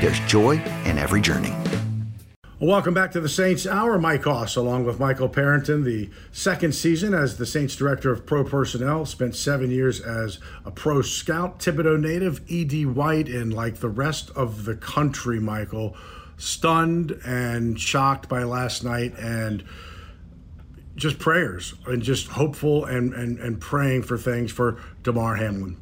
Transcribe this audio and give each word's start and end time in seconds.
there's 0.00 0.20
joy 0.20 0.52
in 0.84 0.98
every 0.98 1.20
journey. 1.20 1.54
Welcome 2.60 2.92
back 2.92 3.12
to 3.12 3.20
the 3.20 3.28
Saints 3.28 3.68
Hour. 3.68 4.00
Mike 4.00 4.24
Hoss, 4.24 4.56
along 4.56 4.84
with 4.84 4.98
Michael 4.98 5.28
Parenton, 5.28 5.84
the 5.84 6.10
second 6.32 6.74
season 6.74 7.14
as 7.14 7.36
the 7.36 7.46
Saints 7.46 7.76
Director 7.76 8.10
of 8.10 8.26
Pro 8.26 8.42
Personnel, 8.42 9.06
spent 9.06 9.36
seven 9.36 9.70
years 9.70 10.00
as 10.00 10.40
a 10.64 10.72
pro 10.72 11.00
scout, 11.00 11.60
Thibodaux 11.60 12.00
native, 12.00 12.40
E.D. 12.48 12.86
White, 12.86 13.28
and 13.28 13.54
like 13.54 13.76
the 13.76 13.88
rest 13.88 14.30
of 14.30 14.64
the 14.64 14.74
country, 14.74 15.38
Michael, 15.38 15.96
stunned 16.36 17.12
and 17.24 17.78
shocked 17.78 18.28
by 18.28 18.42
last 18.42 18.82
night 18.82 19.16
and 19.18 19.62
just 20.96 21.20
prayers 21.20 21.74
and 21.86 22.02
just 22.02 22.26
hopeful 22.26 22.84
and, 22.86 23.14
and, 23.14 23.38
and 23.38 23.60
praying 23.60 24.02
for 24.02 24.18
things 24.18 24.50
for 24.50 24.80
Damar 25.04 25.36
Hamlin. 25.36 25.76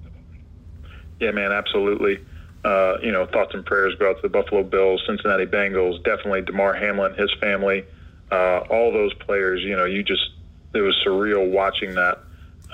Yeah, 1.20 1.30
man, 1.30 1.52
absolutely 1.52 2.20
uh, 2.66 2.98
you 3.00 3.12
know, 3.12 3.26
thoughts 3.26 3.54
and 3.54 3.64
prayers 3.64 3.94
go 3.94 4.10
out 4.10 4.16
to 4.16 4.22
the 4.22 4.28
Buffalo 4.28 4.64
Bills, 4.64 5.00
Cincinnati 5.06 5.46
Bengals, 5.46 6.02
definitely 6.02 6.42
Damar 6.42 6.74
Hamlin, 6.74 7.14
his 7.14 7.32
family, 7.40 7.84
uh, 8.32 8.58
all 8.68 8.92
those 8.92 9.14
players. 9.14 9.62
You 9.62 9.76
know, 9.76 9.84
you 9.84 10.02
just 10.02 10.30
it 10.74 10.80
was 10.80 11.00
surreal 11.06 11.48
watching 11.48 11.94
that 11.94 12.18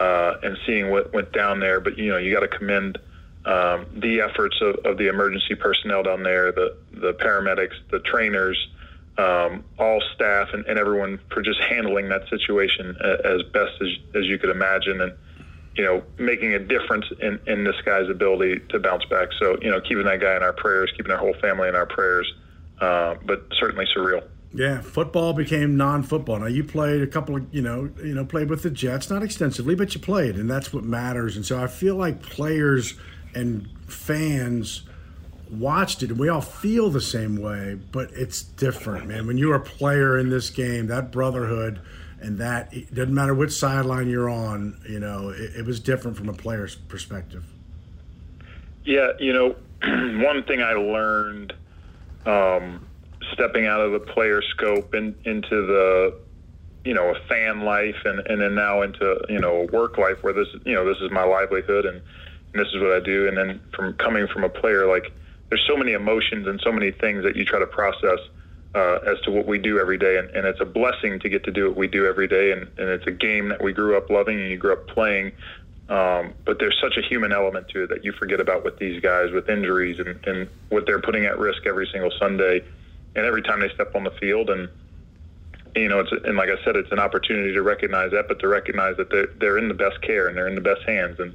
uh, 0.01 0.37
and 0.43 0.57
seeing 0.65 0.91
what 0.91 1.13
went 1.13 1.31
down 1.33 1.61
there. 1.61 1.79
But 1.79 1.99
you 1.99 2.11
know, 2.11 2.17
you 2.17 2.33
got 2.33 2.41
to 2.41 2.49
commend 2.49 2.97
um, 3.45 3.85
the 3.95 4.23
efforts 4.23 4.57
of, 4.63 4.77
of 4.87 4.97
the 4.97 5.09
emergency 5.09 5.57
personnel 5.57 6.03
down 6.03 6.23
there, 6.23 6.53
the 6.53 6.75
the 6.93 7.13
paramedics, 7.13 7.75
the 7.91 7.99
trainers, 7.99 8.57
um, 9.19 9.63
all 9.79 10.03
staff, 10.15 10.55
and, 10.55 10.65
and 10.65 10.79
everyone 10.79 11.21
for 11.31 11.43
just 11.43 11.61
handling 11.61 12.09
that 12.09 12.27
situation 12.31 12.97
as 13.03 13.43
best 13.53 13.73
as 13.83 13.89
as 14.15 14.25
you 14.25 14.39
could 14.39 14.49
imagine. 14.49 15.03
And 15.03 15.13
you 15.77 15.85
know, 15.85 16.03
making 16.19 16.53
a 16.53 16.59
difference 16.59 17.07
in, 17.21 17.41
in 17.47 17.65
this 17.65 17.77
guy's 17.85 18.09
ability 18.11 18.61
to 18.69 18.79
bounce 18.79 19.05
back. 19.07 19.29
So, 19.39 19.57
you 19.63 19.71
know, 19.71 19.81
keeping 19.81 20.05
that 20.05 20.21
guy 20.21 20.37
in 20.37 20.43
our 20.43 20.53
prayers, 20.53 20.93
keeping 20.97 21.13
our 21.13 21.19
whole 21.19 21.35
family 21.41 21.69
in 21.69 21.75
our 21.75 21.87
prayers, 21.87 22.31
uh, 22.81 23.15
but 23.25 23.47
certainly 23.59 23.87
surreal. 23.97 24.23
Yeah, 24.55 24.83
football 24.83 25.33
became 25.33 25.79
non-football. 25.79 26.41
Now 26.41 26.47
you 26.47 26.63
played 26.63 27.01
a 27.01 27.07
couple 27.07 27.37
of, 27.37 27.47
you 27.55 27.63
know, 27.63 27.91
you 28.05 28.15
know, 28.15 28.25
played 28.27 28.51
with 28.51 28.63
the 28.63 28.71
Jets, 28.71 29.09
not 29.09 29.23
extensively, 29.23 29.75
but 29.75 29.95
you 29.95 30.01
played, 30.01 30.37
and 30.37 30.51
that's 30.51 30.75
what 30.75 30.85
matters. 30.85 31.37
And 31.37 31.47
so 31.47 31.63
I 31.63 31.69
feel 31.69 31.97
like 31.97 32.23
players 32.23 32.95
and 33.35 33.67
fans 33.87 34.83
watched 35.51 36.03
it, 36.03 36.11
and 36.11 36.19
we 36.19 36.29
all 36.29 36.43
feel 36.43 36.91
the 36.91 37.01
same 37.01 37.37
way, 37.37 37.79
but 37.93 38.11
it's 38.13 38.43
different, 38.43 39.07
man. 39.07 39.27
When 39.27 39.39
you're 39.39 39.55
a 39.55 39.61
player 39.61 40.19
in 40.19 40.29
this 40.29 40.51
game, 40.51 40.89
that 40.89 41.11
brotherhood– 41.11 41.81
and 42.23 42.39
that 42.39 42.73
it 42.73 42.95
doesn't 42.95 43.15
matter 43.15 43.35
which 43.35 43.53
sideline 43.53 44.09
you're 44.09 44.31
on. 44.31 44.81
You 44.89 45.01
know, 45.01 45.31
it, 45.31 45.57
it 45.57 45.67
was 45.67 45.81
different 45.81 46.17
from 46.17 46.29
a 46.29 46.35
player's 46.35 46.75
perspective. 46.75 47.45
Yeah, 48.85 49.13
you 49.19 49.33
know, 49.33 49.57
one 50.25 50.43
thing 50.45 50.63
I 50.63 50.73
learned 50.73 51.53
um, 52.27 52.87
stepping 53.33 53.67
out 53.67 53.81
of 53.81 53.93
the 53.93 54.01
player 54.01 54.43
scope 54.43 54.95
and 54.95 55.15
into 55.25 55.67
the 55.67 56.15
you 56.85 56.95
know 56.95 57.15
a 57.15 57.29
fan 57.29 57.63
life 57.63 57.97
and 58.05 58.21
and 58.27 58.41
then 58.41 58.55
now 58.55 58.83
into 58.83 59.21
you 59.29 59.39
know 59.39 59.63
a 59.63 59.65
work 59.67 59.99
life 59.99 60.23
where 60.23 60.33
this 60.33 60.49
you 60.65 60.75
know 60.75 60.85
this 60.85 60.99
is 61.01 61.11
my 61.11 61.23
livelihood 61.23 61.85
and, 61.85 62.01
and 62.53 62.61
this 62.61 62.69
is 62.75 62.81
what 62.81 62.93
I 62.93 63.01
do 63.01 63.29
and 63.29 63.37
then 63.37 63.61
from 63.73 63.95
coming 63.95 64.27
from 64.27 64.43
a 64.43 64.49
player 64.49 64.87
like 64.87 65.13
there's 65.49 65.65
so 65.69 65.77
many 65.77 65.93
emotions 65.93 66.47
and 66.47 66.61
so 66.61 66.73
many 66.73 66.91
things 66.91 67.23
that 67.23 67.37
you 67.37 67.45
try 67.45 67.61
to 67.61 67.67
process 67.67 68.19
uh, 68.75 68.99
as 69.07 69.21
to 69.21 69.31
what 69.31 69.47
we 69.47 69.59
do 69.59 69.79
every 69.79 69.99
day. 69.99 70.19
And, 70.19 70.31
and, 70.31 70.47
it's 70.47 70.61
a 70.61 70.65
blessing 70.65 71.21
to 71.21 71.29
get 71.29 71.45
to 71.45 71.51
do 71.51 71.69
what 71.69 71.77
we 71.77 71.87
do 71.87 72.07
every 72.07 72.27
day. 72.27 72.53
And, 72.53 72.63
and 72.79 72.89
it's 72.89 73.07
a 73.07 73.11
game 73.11 73.49
that 73.49 73.63
we 73.63 73.73
grew 73.73 73.97
up 73.97 74.09
loving 74.09 74.41
and 74.41 74.51
you 74.51 74.57
grew 74.57 74.73
up 74.73 74.87
playing. 74.89 75.33
Um, 75.89 76.33
but 76.47 76.59
there's 76.59 76.79
such 76.81 76.97
a 76.97 77.03
human 77.03 77.33
element 77.33 77.69
to 77.71 77.85
it 77.85 77.89
that 77.89 78.05
you 78.05 78.13
forget 78.13 78.41
about 78.41 78.65
with 78.65 78.79
these 78.79 79.03
guys 79.03 79.31
with 79.31 79.51
injuries 79.51 79.99
and, 79.99 80.19
and 80.27 80.49
what 80.71 80.87
they're 80.87 81.01
putting 81.01 81.27
at 81.27 81.39
risk 81.39 81.67
every 81.67 81.87
single 81.93 82.11
Sunday 82.19 82.65
and 83.15 83.27
every 83.27 83.43
time 83.43 83.61
they 83.61 83.69
step 83.75 83.95
on 83.95 84.05
the 84.05 84.11
field. 84.13 84.49
And, 84.49 84.71
you 85.77 85.89
know, 85.89 86.01
it's, 86.01 86.13
and 86.25 86.37
like 86.37 86.49
I 86.49 86.63
said, 86.65 86.77
it's 86.77 86.93
an 86.93 86.99
opportunity 86.99 87.53
to 87.53 87.63
recognize 87.63 88.13
that, 88.13 88.27
but 88.27 88.39
to 88.41 88.49
recognize 88.49 88.97
that 88.97 89.11
they're, 89.11 89.29
they're 89.39 89.59
in 89.59 89.69
the 89.69 89.75
best 89.75 90.01
care 90.01 90.29
and 90.29 90.37
they're 90.37 90.49
in 90.49 90.55
the 90.55 90.63
best 90.63 90.83
hands. 90.87 91.21
And, 91.21 91.35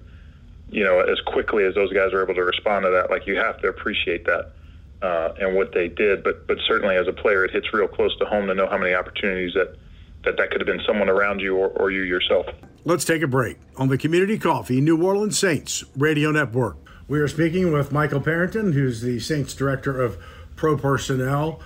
you 0.72 0.84
know, 0.84 1.02
as 1.02 1.20
quickly 1.22 1.64
as 1.66 1.76
those 1.76 1.94
guys 1.94 2.14
are 2.14 2.24
able 2.24 2.34
to 2.34 2.44
respond 2.44 2.84
to 2.86 2.90
that, 2.90 3.12
like 3.12 3.28
you 3.28 3.36
have 3.36 3.62
to 3.62 3.68
appreciate 3.68 4.26
that 4.26 4.54
uh, 5.02 5.34
and 5.40 5.56
what 5.56 5.74
they 5.74 5.88
did. 5.88 6.24
But 6.24 6.48
but 6.48 6.58
certainly 6.68 6.96
as 6.96 7.08
a 7.08 7.14
player, 7.14 7.46
it 7.46 7.52
hits 7.52 7.74
real 7.74 7.88
close 7.88 8.18
to 8.20 8.26
home 8.26 8.48
to 8.48 8.56
know 8.56 8.68
how 8.68 8.78
many 8.78 8.94
opportunities 8.94 9.54
that 9.54 9.76
that, 10.24 10.38
that 10.38 10.52
could 10.52 10.62
have 10.62 10.68
been 10.68 10.86
someone 10.86 11.10
around 11.10 11.40
you 11.40 11.56
or, 11.56 11.70
or 11.70 11.92
you 11.92 12.02
yourself. 12.02 12.48
Let's 12.86 13.06
take 13.06 13.22
a 13.22 13.28
break 13.28 13.58
on 13.76 13.90
the 13.90 13.98
Community 13.98 14.38
Coffee 14.38 14.82
New 14.82 15.02
Orleans 15.04 15.38
Saints 15.38 15.84
Radio 15.96 16.32
Network. 16.32 16.78
We 17.08 17.20
are 17.20 17.28
speaking 17.28 17.72
with 17.72 17.92
Michael 17.92 18.20
Parenton, 18.20 18.74
who's 18.74 19.02
the 19.02 19.20
Saints 19.20 19.54
Director 19.54 20.02
of 20.02 20.18
Pro 20.56 20.78
Personnel, 20.78 21.62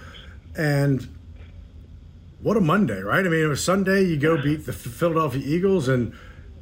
and 0.55 1.07
what 2.41 2.57
a 2.57 2.61
Monday, 2.61 3.01
right? 3.01 3.25
I 3.25 3.29
mean, 3.29 3.43
it 3.43 3.47
was 3.47 3.63
Sunday. 3.63 4.03
You 4.03 4.17
go 4.17 4.41
beat 4.41 4.65
the 4.65 4.73
Philadelphia 4.73 5.41
Eagles, 5.43 5.87
and 5.87 6.13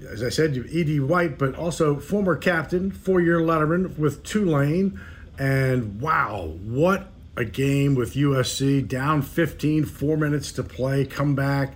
as 0.10 0.24
I 0.24 0.30
said, 0.30 0.56
you 0.56 0.66
E.D. 0.70 1.00
White, 1.02 1.38
but 1.38 1.56
also 1.56 2.00
former 2.00 2.36
captain, 2.36 2.92
four-year 2.92 3.40
letterman 3.40 3.98
with 3.98 4.24
Tulane 4.24 5.00
and 5.40 6.02
wow, 6.02 6.54
what 6.64 7.08
a 7.38 7.46
game 7.46 7.96
with 7.96 8.14
USC. 8.14 8.86
Down 8.86 9.22
15, 9.22 9.86
four 9.86 10.18
minutes 10.18 10.52
to 10.54 10.64
play, 10.64 11.06
come 11.06 11.34
back. 11.34 11.76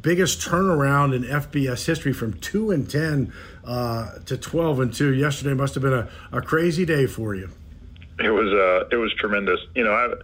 Biggest 0.00 0.40
turnaround 0.40 1.14
in 1.14 1.22
FBS 1.22 1.84
history 1.84 2.14
from 2.14 2.32
2 2.34 2.70
and 2.70 2.90
10 2.90 3.32
uh, 3.64 4.18
to 4.20 4.38
12 4.38 4.80
and 4.80 4.94
2. 4.94 5.12
Yesterday 5.12 5.54
must 5.54 5.74
have 5.74 5.82
been 5.82 5.92
a, 5.92 6.08
a 6.32 6.40
crazy 6.40 6.86
day 6.86 7.06
for 7.06 7.34
you. 7.34 7.50
It 8.18 8.30
was 8.30 8.52
uh, 8.52 8.88
it 8.90 8.96
was 8.96 9.12
tremendous. 9.14 9.60
You 9.76 9.84
know, 9.84 9.92
I've, 9.92 10.22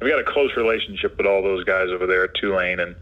I've 0.00 0.08
got 0.08 0.20
a 0.20 0.24
close 0.24 0.56
relationship 0.56 1.18
with 1.18 1.26
all 1.26 1.42
those 1.42 1.64
guys 1.64 1.88
over 1.90 2.06
there 2.06 2.24
at 2.24 2.34
Tulane, 2.34 2.80
and 2.80 2.94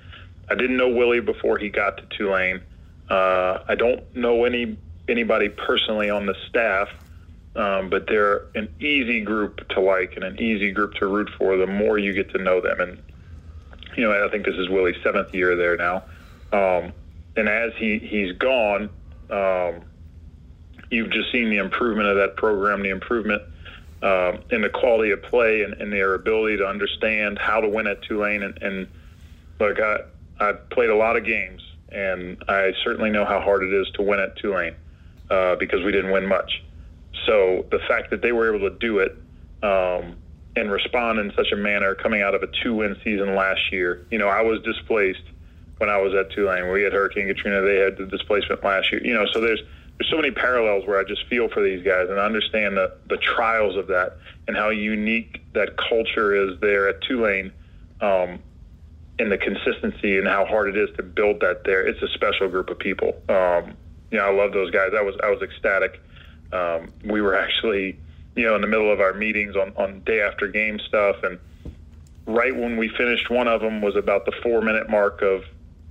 I 0.48 0.54
didn't 0.54 0.76
know 0.76 0.88
Willie 0.88 1.20
before 1.20 1.58
he 1.58 1.68
got 1.68 1.98
to 1.98 2.16
Tulane. 2.16 2.60
Uh, 3.08 3.62
I 3.68 3.74
don't 3.74 4.02
know 4.16 4.44
any 4.44 4.76
anybody 5.08 5.50
personally 5.50 6.10
on 6.10 6.26
the 6.26 6.34
staff, 6.48 6.88
um, 7.56 7.88
but 7.88 8.06
they're 8.06 8.42
an 8.54 8.72
easy 8.80 9.20
group 9.20 9.68
to 9.68 9.80
like 9.80 10.14
and 10.16 10.24
an 10.24 10.40
easy 10.40 10.72
group 10.72 10.94
to 10.94 11.06
root 11.06 11.30
for 11.38 11.56
the 11.56 11.66
more 11.66 11.98
you 11.98 12.12
get 12.12 12.30
to 12.30 12.38
know 12.38 12.60
them. 12.60 12.80
And, 12.80 13.02
you 13.96 14.04
know, 14.04 14.24
I 14.24 14.28
think 14.30 14.44
this 14.44 14.56
is 14.56 14.68
Willie's 14.68 14.96
seventh 15.02 15.32
year 15.32 15.54
there 15.54 15.76
now. 15.76 16.04
Um, 16.52 16.92
and 17.36 17.48
as 17.48 17.72
he, 17.76 17.98
he's 17.98 18.32
gone, 18.32 18.90
um, 19.30 19.82
you've 20.90 21.10
just 21.10 21.30
seen 21.32 21.50
the 21.50 21.58
improvement 21.58 22.08
of 22.08 22.16
that 22.16 22.36
program, 22.36 22.82
the 22.82 22.90
improvement 22.90 23.42
um, 24.02 24.40
in 24.50 24.60
the 24.60 24.68
quality 24.68 25.12
of 25.12 25.22
play 25.22 25.62
and, 25.62 25.74
and, 25.74 25.92
their 25.92 26.14
ability 26.14 26.58
to 26.58 26.66
understand 26.66 27.38
how 27.38 27.60
to 27.60 27.68
win 27.68 27.86
at 27.86 28.02
Tulane. 28.02 28.42
And, 28.42 28.62
and 28.62 28.86
look, 29.58 29.80
I, 29.80 30.00
I 30.40 30.52
played 30.52 30.90
a 30.90 30.94
lot 30.94 31.16
of 31.16 31.24
games, 31.24 31.62
and 31.88 32.42
I 32.46 32.72
certainly 32.84 33.10
know 33.10 33.24
how 33.24 33.40
hard 33.40 33.62
it 33.62 33.72
is 33.72 33.88
to 33.94 34.02
win 34.02 34.20
at 34.20 34.36
Tulane 34.36 34.74
uh, 35.30 35.56
because 35.56 35.82
we 35.82 35.90
didn't 35.90 36.10
win 36.10 36.26
much. 36.26 36.62
So 37.26 37.66
the 37.70 37.78
fact 37.88 38.10
that 38.10 38.22
they 38.22 38.32
were 38.32 38.54
able 38.54 38.70
to 38.70 38.76
do 38.78 38.98
it 38.98 39.16
um, 39.62 40.16
and 40.56 40.70
respond 40.70 41.18
in 41.18 41.32
such 41.36 41.52
a 41.52 41.56
manner 41.56 41.94
coming 41.94 42.22
out 42.22 42.34
of 42.34 42.42
a 42.42 42.48
two-win 42.62 42.96
season 43.02 43.34
last 43.34 43.72
year, 43.72 44.06
you 44.10 44.18
know, 44.18 44.28
I 44.28 44.42
was 44.42 44.60
displaced 44.62 45.22
when 45.78 45.88
I 45.88 45.98
was 45.98 46.14
at 46.14 46.30
Tulane. 46.32 46.64
Where 46.64 46.72
we 46.72 46.82
had 46.82 46.92
Hurricane 46.92 47.26
Katrina; 47.26 47.62
they 47.62 47.76
had 47.76 47.96
the 47.96 48.06
displacement 48.06 48.62
last 48.62 48.92
year. 48.92 49.04
You 49.04 49.14
know, 49.14 49.26
so 49.32 49.40
there's 49.40 49.60
there's 49.98 50.10
so 50.10 50.16
many 50.16 50.30
parallels 50.30 50.86
where 50.86 50.98
I 50.98 51.04
just 51.04 51.26
feel 51.28 51.48
for 51.48 51.62
these 51.62 51.84
guys 51.84 52.08
and 52.10 52.18
I 52.18 52.24
understand 52.24 52.76
the, 52.76 52.92
the 53.08 53.16
trials 53.16 53.76
of 53.76 53.86
that 53.88 54.16
and 54.48 54.56
how 54.56 54.70
unique 54.70 55.40
that 55.52 55.76
culture 55.76 56.34
is 56.34 56.58
there 56.60 56.88
at 56.88 57.00
Tulane 57.02 57.52
um, 58.00 58.40
and 59.18 59.30
the 59.30 59.38
consistency 59.38 60.18
and 60.18 60.26
how 60.26 60.46
hard 60.46 60.68
it 60.68 60.76
is 60.76 60.94
to 60.96 61.04
build 61.04 61.40
that 61.40 61.62
there. 61.64 61.86
It's 61.86 62.02
a 62.02 62.08
special 62.08 62.48
group 62.48 62.70
of 62.70 62.78
people. 62.78 63.14
Um, 63.28 63.76
you 64.10 64.18
know, 64.18 64.24
I 64.24 64.32
love 64.32 64.52
those 64.52 64.70
guys. 64.70 64.90
I 64.96 65.02
was 65.02 65.14
I 65.22 65.30
was 65.30 65.42
ecstatic. 65.42 66.00
Um, 66.54 66.92
we 67.04 67.20
were 67.20 67.34
actually, 67.34 67.98
you 68.36 68.44
know, 68.44 68.54
in 68.54 68.60
the 68.60 68.66
middle 68.66 68.92
of 68.92 69.00
our 69.00 69.12
meetings 69.12 69.56
on, 69.56 69.72
on 69.76 70.00
day 70.00 70.20
after 70.20 70.46
game 70.48 70.78
stuff 70.78 71.16
and 71.22 71.38
right 72.26 72.56
when 72.56 72.76
we 72.76 72.88
finished 72.88 73.28
one 73.28 73.48
of 73.48 73.60
them 73.60 73.82
was 73.82 73.96
about 73.96 74.24
the 74.24 74.32
four 74.42 74.62
minute 74.62 74.88
mark 74.88 75.20
of, 75.20 75.42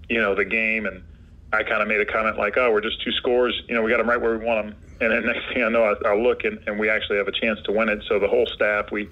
you 0.10 0.20
know, 0.20 0.34
the 0.36 0.46
game 0.46 0.86
and– 0.86 1.04
I 1.54 1.62
kind 1.62 1.84
of 1.84 1.88
made 1.88 2.02
a 2.02 2.06
comment 2.06 2.38
like, 2.38 2.58
"Oh, 2.58 2.72
we're 2.72 2.82
just 2.82 3.02
two 3.04 3.12
scores. 3.12 3.62
You 3.70 3.76
know, 3.76 3.84
we 3.84 3.92
got 3.92 3.98
them 3.98 4.10
right 4.10 4.20
where 4.20 4.36
we 4.38 4.44
want 4.44 4.66
them." 4.66 4.76
And 5.00 5.12
then 5.12 5.26
next 5.34 5.54
thing 5.54 5.64
I 5.64 5.70
know, 5.70 5.84
I, 5.84 6.10
I 6.10 6.16
look 6.16 6.44
and, 6.44 6.60
and 6.66 6.80
we 6.80 6.90
actually 6.90 7.18
have 7.18 7.28
a 7.28 7.32
chance 7.32 7.62
to 7.66 7.72
win 7.72 7.90
it. 7.90 8.04
So 8.10 8.18
the 8.18 8.28
whole 8.28 8.48
staff, 8.48 8.92
we, 8.92 9.08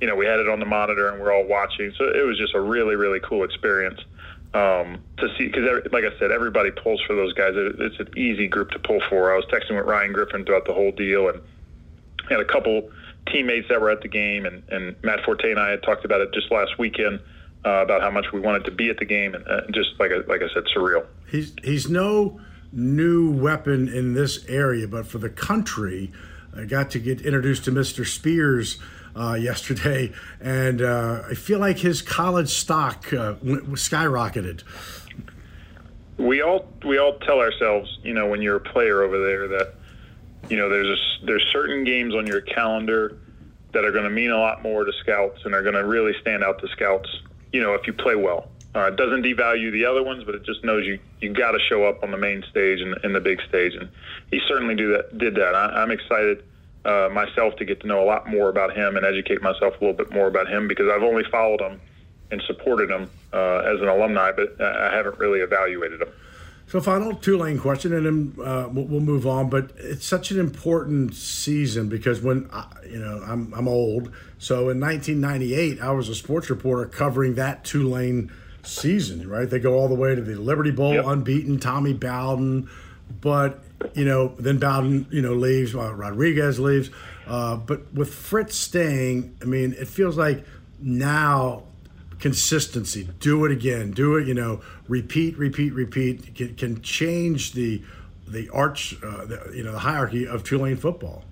you 0.00 0.06
know, 0.06 0.14
we 0.14 0.26
had 0.26 0.38
it 0.38 0.48
on 0.48 0.60
the 0.60 0.66
monitor 0.66 1.08
and 1.08 1.20
we're 1.20 1.32
all 1.32 1.44
watching. 1.44 1.92
So 1.96 2.04
it 2.04 2.26
was 2.26 2.36
just 2.36 2.54
a 2.54 2.60
really, 2.60 2.96
really 2.96 3.20
cool 3.20 3.44
experience 3.44 4.00
um, 4.56 5.02
to 5.18 5.28
see. 5.36 5.48
Because, 5.48 5.84
like 5.92 6.04
I 6.04 6.18
said, 6.18 6.30
everybody 6.30 6.70
pulls 6.70 7.00
for 7.02 7.14
those 7.14 7.32
guys. 7.34 7.52
It, 7.54 7.76
it's 7.78 8.00
an 8.00 8.16
easy 8.16 8.48
group 8.48 8.70
to 8.70 8.78
pull 8.78 9.00
for. 9.08 9.32
I 9.32 9.36
was 9.36 9.44
texting 9.46 9.76
with 9.76 9.86
Ryan 9.86 10.12
Griffin 10.12 10.44
throughout 10.44 10.66
the 10.66 10.72
whole 10.72 10.92
deal, 10.92 11.28
and 11.28 11.40
had 12.28 12.40
a 12.40 12.44
couple 12.44 12.90
teammates 13.30 13.68
that 13.68 13.80
were 13.80 13.90
at 13.90 14.00
the 14.00 14.08
game, 14.08 14.46
and, 14.46 14.62
and 14.70 14.96
Matt 15.02 15.24
Forte 15.24 15.50
and 15.50 15.60
I 15.60 15.70
had 15.70 15.82
talked 15.82 16.04
about 16.04 16.20
it 16.20 16.32
just 16.32 16.50
last 16.50 16.78
weekend 16.78 17.20
uh, 17.64 17.82
about 17.82 18.00
how 18.00 18.10
much 18.10 18.26
we 18.32 18.40
wanted 18.40 18.64
to 18.64 18.70
be 18.70 18.88
at 18.88 18.98
the 18.98 19.04
game, 19.04 19.34
and 19.34 19.46
uh, 19.46 19.62
just 19.72 19.90
like 19.98 20.10
I, 20.10 20.18
like 20.28 20.42
I 20.42 20.52
said, 20.54 20.64
surreal. 20.74 21.06
He's 21.28 21.54
he's 21.62 21.90
no 21.90 22.40
new 22.72 23.30
weapon 23.30 23.88
in 23.88 24.14
this 24.14 24.44
area, 24.46 24.88
but 24.88 25.06
for 25.06 25.18
the 25.18 25.30
country, 25.30 26.12
I 26.56 26.64
got 26.64 26.90
to 26.92 26.98
get 26.98 27.20
introduced 27.20 27.64
to 27.64 27.72
Mr. 27.72 28.06
Spears. 28.06 28.78
Uh, 29.18 29.32
yesterday, 29.32 30.12
and 30.42 30.82
uh, 30.82 31.22
I 31.30 31.34
feel 31.34 31.58
like 31.58 31.78
his 31.78 32.02
college 32.02 32.50
stock 32.50 33.10
uh, 33.14 33.36
skyrocketed. 33.36 34.62
We 36.18 36.42
all 36.42 36.68
we 36.84 36.98
all 36.98 37.18
tell 37.20 37.40
ourselves, 37.40 37.98
you 38.02 38.12
know, 38.12 38.26
when 38.26 38.42
you're 38.42 38.56
a 38.56 38.60
player 38.60 39.02
over 39.02 39.18
there, 39.18 39.48
that 39.48 39.74
you 40.50 40.58
know 40.58 40.68
there's 40.68 40.88
a, 40.88 41.24
there's 41.24 41.44
certain 41.50 41.82
games 41.84 42.14
on 42.14 42.26
your 42.26 42.42
calendar 42.42 43.16
that 43.72 43.86
are 43.86 43.90
going 43.90 44.04
to 44.04 44.10
mean 44.10 44.32
a 44.32 44.38
lot 44.38 44.62
more 44.62 44.84
to 44.84 44.92
scouts 45.00 45.40
and 45.46 45.54
are 45.54 45.62
going 45.62 45.74
to 45.74 45.86
really 45.86 46.12
stand 46.20 46.44
out 46.44 46.58
to 46.60 46.68
scouts 46.68 47.08
you 47.56 47.62
know, 47.62 47.72
if 47.72 47.86
you 47.86 47.92
play 47.94 48.14
well. 48.14 48.48
Uh, 48.74 48.88
it 48.88 48.96
doesn't 48.96 49.22
devalue 49.22 49.72
the 49.72 49.86
other 49.86 50.02
ones, 50.02 50.24
but 50.24 50.34
it 50.34 50.44
just 50.44 50.62
knows 50.62 50.84
you 50.86 50.98
you 51.20 51.32
got 51.32 51.52
to 51.52 51.58
show 51.58 51.84
up 51.84 52.02
on 52.02 52.10
the 52.10 52.18
main 52.18 52.44
stage 52.50 52.80
and, 52.80 52.94
in 53.02 53.14
the 53.14 53.20
big 53.20 53.40
stage, 53.48 53.74
and 53.74 53.88
he 54.30 54.40
certainly 54.46 54.74
do 54.74 54.92
that. 54.92 55.16
Did 55.16 55.34
that. 55.36 55.54
I, 55.54 55.82
I'm 55.82 55.90
excited 55.90 56.44
uh, 56.86 57.08
myself 57.12 57.56
to 57.56 57.64
get 57.64 57.80
to 57.80 57.86
know 57.86 58.02
a 58.02 58.06
lot 58.06 58.28
more 58.28 58.48
about 58.48 58.76
him 58.76 58.96
and 58.96 59.04
educate 59.04 59.42
myself 59.42 59.74
a 59.80 59.84
little 59.84 59.92
bit 59.92 60.12
more 60.12 60.28
about 60.28 60.48
him 60.48 60.68
because 60.68 60.88
I've 60.88 61.02
only 61.02 61.24
followed 61.24 61.60
him 61.60 61.80
and 62.30 62.40
supported 62.42 62.90
him 62.90 63.10
uh, 63.32 63.58
as 63.58 63.80
an 63.80 63.88
alumni, 63.88 64.32
but 64.32 64.60
I 64.60 64.94
haven't 64.94 65.18
really 65.18 65.40
evaluated 65.40 66.02
him. 66.02 66.08
So, 66.68 66.80
final 66.80 67.14
Tulane 67.14 67.58
question, 67.58 67.92
and 67.92 68.06
then 68.06 68.44
uh, 68.44 68.68
we'll, 68.72 68.86
we'll, 68.86 69.00
move 69.00 69.24
on. 69.24 69.48
But 69.48 69.70
it's 69.76 70.04
such 70.04 70.32
an 70.32 70.40
important 70.40 71.14
season 71.14 71.88
because 71.88 72.20
when 72.20 72.48
I, 72.52 72.66
you 72.84 72.98
know 72.98 73.22
I'm 73.24 73.54
I'm 73.54 73.68
old, 73.68 74.12
so 74.38 74.68
in 74.70 74.80
1998 74.80 75.80
I 75.80 75.92
was 75.92 76.08
a 76.08 76.14
sports 76.14 76.50
reporter 76.50 76.86
covering 76.86 77.36
that 77.36 77.64
Tulane 77.64 78.32
season. 78.64 79.28
Right, 79.28 79.48
they 79.48 79.60
go 79.60 79.74
all 79.74 79.86
the 79.86 79.94
way 79.94 80.16
to 80.16 80.20
the 80.20 80.34
Liberty 80.34 80.72
Bowl, 80.72 80.94
yep. 80.94 81.06
unbeaten. 81.06 81.60
Tommy 81.60 81.92
Bowden, 81.92 82.68
but 83.20 83.62
you 83.94 84.04
know 84.04 84.28
then 84.38 84.58
Bowden 84.58 85.06
you 85.10 85.22
know 85.22 85.34
leaves, 85.34 85.74
Rodriguez 85.74 86.58
leaves, 86.58 86.90
uh, 87.26 87.56
but 87.56 87.92
with 87.92 88.12
Fritz 88.12 88.56
staying, 88.56 89.36
I 89.42 89.44
mean 89.44 89.74
it 89.78 89.88
feels 89.88 90.16
like 90.16 90.44
now 90.80 91.64
consistency. 92.18 93.08
Do 93.20 93.44
it 93.44 93.52
again. 93.52 93.90
Do 93.92 94.16
it. 94.16 94.26
You 94.26 94.34
know, 94.34 94.60
repeat, 94.88 95.36
repeat, 95.38 95.72
repeat. 95.72 96.34
Can, 96.34 96.54
can 96.54 96.82
change 96.82 97.52
the 97.52 97.82
the 98.26 98.48
arch, 98.50 98.96
uh, 99.04 99.24
the, 99.24 99.52
you 99.54 99.62
know, 99.62 99.72
the 99.72 99.78
hierarchy 99.78 100.26
of 100.26 100.42
Tulane 100.42 100.76
football. 100.76 101.22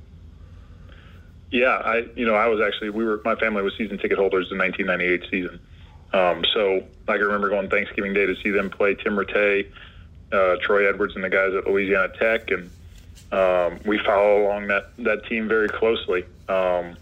Yeah, 1.50 1.80
I 1.84 2.06
you 2.16 2.26
know 2.26 2.34
I 2.34 2.46
was 2.46 2.60
actually 2.60 2.90
we 2.90 3.04
were 3.04 3.20
my 3.24 3.36
family 3.36 3.62
was 3.62 3.74
season 3.76 3.98
ticket 3.98 4.18
holders 4.18 4.50
in 4.50 4.58
1998 4.58 5.30
season. 5.30 5.60
Um, 6.12 6.44
so 6.54 6.84
I 7.08 7.16
can 7.16 7.26
remember 7.26 7.48
going 7.48 7.68
Thanksgiving 7.68 8.12
Day 8.12 8.26
to 8.26 8.36
see 8.36 8.50
them 8.50 8.70
play 8.70 8.94
Tim 8.94 9.16
Rattay, 9.16 9.66
uh, 10.32 10.56
Troy 10.60 10.88
Edwards, 10.88 11.14
and 11.14 11.24
the 11.24 11.30
guys 11.30 11.54
at 11.54 11.66
Louisiana 11.66 12.12
Tech, 12.18 12.50
and 12.50 12.70
um, 13.32 13.80
we 13.84 13.98
follow 13.98 14.46
along 14.46 14.68
that 14.68 14.92
that 14.98 15.26
team 15.26 15.48
very 15.48 15.68
closely. 15.68 16.24
Um, 16.48 16.96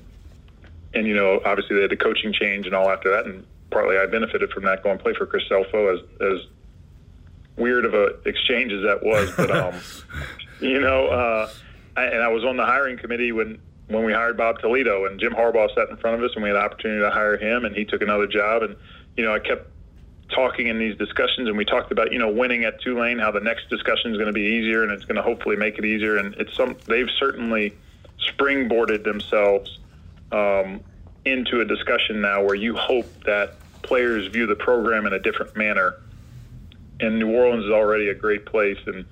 and 0.95 1.07
you 1.07 1.15
know, 1.15 1.41
obviously 1.45 1.77
they 1.77 1.83
had 1.83 1.91
the 1.91 1.97
coaching 1.97 2.33
change 2.33 2.67
and 2.67 2.75
all 2.75 2.91
after 2.91 3.11
that, 3.11 3.27
and 3.27 3.45
partly 3.71 3.97
I 3.97 4.07
benefited 4.07 4.51
from 4.51 4.65
that 4.65 4.83
going 4.83 4.99
play 4.99 5.15
for 5.15 5.27
Chris 5.27 5.45
Scelfo 5.51 5.95
as 5.95 6.01
as 6.21 6.47
weird 7.57 7.85
of 7.85 7.95
a 7.95 8.15
exchange 8.25 8.73
as 8.73 8.83
that 8.83 9.03
was, 9.03 9.31
but 9.37 9.51
um, 9.57 9.75
you 10.61 10.81
know, 10.81 11.07
uh, 11.09 11.51
I, 11.97 12.05
and 12.05 12.23
I 12.23 12.29
was 12.29 12.45
on 12.45 12.57
the 12.57 12.65
hiring 12.65 12.97
committee 12.97 13.33
when 13.33 13.61
when 13.89 14.05
we 14.05 14.13
hired 14.13 14.37
Bob 14.37 14.59
Toledo 14.61 15.07
and 15.07 15.21
Jim 15.21 15.33
Harbaugh 15.33 15.75
sat 15.75 15.91
in 15.91 15.97
front 15.97 16.17
of 16.17 16.23
us 16.23 16.35
and 16.35 16.43
we 16.43 16.49
had 16.49 16.57
the 16.57 16.61
opportunity 16.61 17.01
to 17.01 17.11
hire 17.11 17.37
him 17.37 17.65
and 17.65 17.77
he 17.77 17.85
took 17.85 18.01
another 18.01 18.27
job 18.27 18.63
and 18.63 18.77
you 19.17 19.25
know 19.25 19.35
I 19.35 19.39
kept 19.39 19.69
talking 20.35 20.69
in 20.69 20.79
these 20.79 20.97
discussions 20.97 21.49
and 21.49 21.57
we 21.57 21.65
talked 21.65 21.93
about 21.93 22.13
you 22.13 22.19
know 22.19 22.31
winning 22.31 22.65
at 22.65 22.81
Tulane 22.81 23.19
how 23.19 23.31
the 23.31 23.41
next 23.41 23.69
discussion 23.69 24.11
is 24.11 24.17
going 24.17 24.27
to 24.27 24.33
be 24.33 24.43
easier 24.43 24.83
and 24.83 24.93
it's 24.93 25.05
going 25.05 25.17
to 25.17 25.23
hopefully 25.23 25.57
make 25.57 25.79
it 25.79 25.85
easier 25.85 26.17
and 26.17 26.35
it's 26.35 26.55
some 26.57 26.77
they've 26.87 27.11
certainly 27.19 27.75
springboarded 28.19 29.05
themselves 29.05 29.79
um, 30.33 30.81
into 31.25 31.61
a 31.61 31.65
discussion 31.65 32.21
now 32.21 32.43
where 32.43 32.55
you 32.55 32.75
hope 32.77 33.07
that 33.25 33.55
players 33.83 34.29
view 34.29 34.47
the 34.47 34.55
program 34.55 35.07
in 35.07 35.13
a 35.13 35.19
different 35.19 35.57
manner. 35.57 35.97
And 37.01 37.19
New 37.19 37.31
Orleans 37.31 37.65
is 37.65 37.71
already 37.71 38.09
a 38.09 38.15
great 38.15 38.47
place, 38.47 38.79
and 38.87 39.05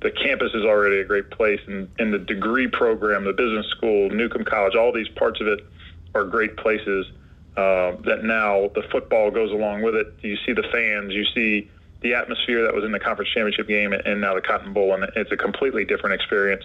the 0.00 0.10
campus 0.10 0.52
is 0.54 0.64
already 0.64 1.00
a 1.00 1.04
great 1.04 1.30
place, 1.30 1.60
and, 1.66 1.90
and 1.98 2.12
the 2.12 2.18
degree 2.18 2.68
program, 2.68 3.24
the 3.24 3.32
business 3.32 3.66
school, 3.66 4.10
Newcomb 4.10 4.44
College, 4.44 4.74
all 4.74 4.92
these 4.92 5.08
parts 5.08 5.40
of 5.40 5.46
it 5.46 5.60
are 6.14 6.24
great 6.24 6.56
places. 6.56 7.06
Uh, 7.56 7.94
that 8.02 8.24
now 8.24 8.68
the 8.74 8.82
football 8.90 9.30
goes 9.30 9.52
along 9.52 9.82
with 9.82 9.94
it. 9.94 10.12
You 10.22 10.36
see 10.44 10.52
the 10.52 10.64
fans, 10.72 11.12
you 11.12 11.24
see 11.34 11.70
the 12.00 12.14
atmosphere 12.14 12.64
that 12.64 12.74
was 12.74 12.84
in 12.84 12.90
the 12.90 12.98
conference 12.98 13.30
championship 13.30 13.68
game, 13.68 13.92
and 13.92 14.20
now 14.20 14.34
the 14.34 14.40
Cotton 14.40 14.72
Bowl, 14.72 14.92
and 14.92 15.04
it's 15.14 15.30
a 15.30 15.36
completely 15.36 15.84
different 15.84 16.20
experience. 16.20 16.64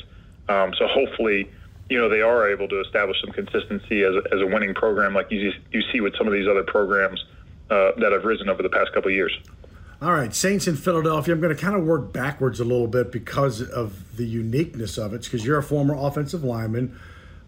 Um, 0.49 0.73
so 0.73 0.87
hopefully, 0.87 1.49
you 1.89 1.99
know, 1.99 2.09
they 2.09 2.21
are 2.21 2.49
able 2.49 2.67
to 2.67 2.81
establish 2.81 3.21
some 3.21 3.31
consistency 3.31 4.03
as 4.03 4.15
a, 4.15 4.33
as 4.33 4.41
a 4.41 4.47
winning 4.47 4.73
program, 4.73 5.13
like 5.13 5.29
you 5.31 5.53
you 5.71 5.81
see 5.93 6.01
with 6.01 6.15
some 6.17 6.27
of 6.27 6.33
these 6.33 6.47
other 6.47 6.63
programs 6.63 7.23
uh, 7.69 7.91
that 7.97 8.11
have 8.11 8.25
risen 8.25 8.49
over 8.49 8.63
the 8.63 8.69
past 8.69 8.91
couple 8.93 9.09
of 9.09 9.15
years. 9.15 9.37
All 10.01 10.13
right, 10.13 10.33
Saints 10.33 10.65
in 10.65 10.77
Philadelphia. 10.77 11.33
I'm 11.33 11.41
going 11.41 11.55
to 11.55 11.61
kind 11.61 11.75
of 11.75 11.83
work 11.83 12.13
backwards 12.13 12.59
a 12.59 12.63
little 12.63 12.87
bit 12.87 13.11
because 13.11 13.61
of 13.61 14.15
the 14.15 14.25
uniqueness 14.25 14.97
of 14.97 15.13
it. 15.13 15.23
Because 15.23 15.45
you're 15.45 15.57
a 15.57 15.63
former 15.63 15.93
offensive 15.93 16.43
lineman. 16.43 16.97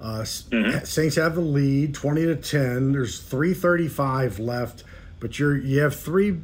Uh, 0.01 0.21
mm-hmm. 0.21 0.83
Saints 0.83 1.15
have 1.15 1.35
the 1.35 1.41
lead, 1.41 1.93
20 1.93 2.25
to 2.25 2.35
10. 2.35 2.91
There's 2.93 3.21
3:35 3.21 4.39
left, 4.39 4.83
but 5.19 5.37
you're 5.37 5.57
you 5.57 5.81
have 5.81 5.95
three. 5.95 6.39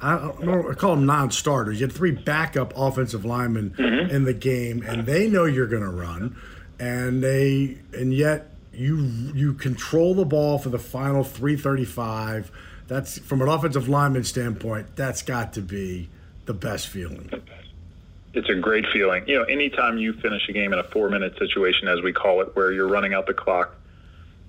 I 0.00 0.16
don't 0.16 0.42
know, 0.42 0.70
I 0.70 0.74
call 0.74 0.96
them 0.96 1.06
non-starters. 1.06 1.78
You 1.78 1.86
had 1.86 1.94
three 1.94 2.10
backup 2.10 2.72
offensive 2.74 3.24
linemen 3.24 3.70
mm-hmm. 3.78 4.10
in 4.10 4.24
the 4.24 4.34
game, 4.34 4.82
and 4.82 5.06
they 5.06 5.28
know 5.28 5.44
you're 5.44 5.66
going 5.66 5.82
to 5.82 5.90
run, 5.90 6.36
and 6.80 7.22
they 7.22 7.78
and 7.92 8.12
yet 8.12 8.50
you 8.72 8.96
you 9.34 9.52
control 9.52 10.14
the 10.14 10.24
ball 10.24 10.58
for 10.58 10.70
the 10.70 10.78
final 10.78 11.22
335 11.22 12.50
that's 12.88 13.18
from 13.18 13.42
an 13.42 13.48
offensive 13.48 13.88
lineman 13.88 14.24
standpoint, 14.24 14.96
that's 14.96 15.22
got 15.22 15.52
to 15.54 15.60
be 15.60 16.08
the 16.44 16.54
best 16.54 16.88
feeling. 16.88 17.30
It's 18.36 18.50
a 18.50 18.54
great 18.54 18.84
feeling. 18.92 19.26
You 19.26 19.38
know, 19.38 19.44
anytime 19.44 19.96
you 19.96 20.12
finish 20.12 20.46
a 20.48 20.52
game 20.52 20.74
in 20.74 20.78
a 20.78 20.84
four 20.84 21.08
minute 21.08 21.38
situation, 21.38 21.88
as 21.88 22.02
we 22.02 22.12
call 22.12 22.42
it, 22.42 22.54
where 22.54 22.70
you're 22.70 22.86
running 22.86 23.14
out 23.14 23.26
the 23.26 23.34
clock, 23.34 23.74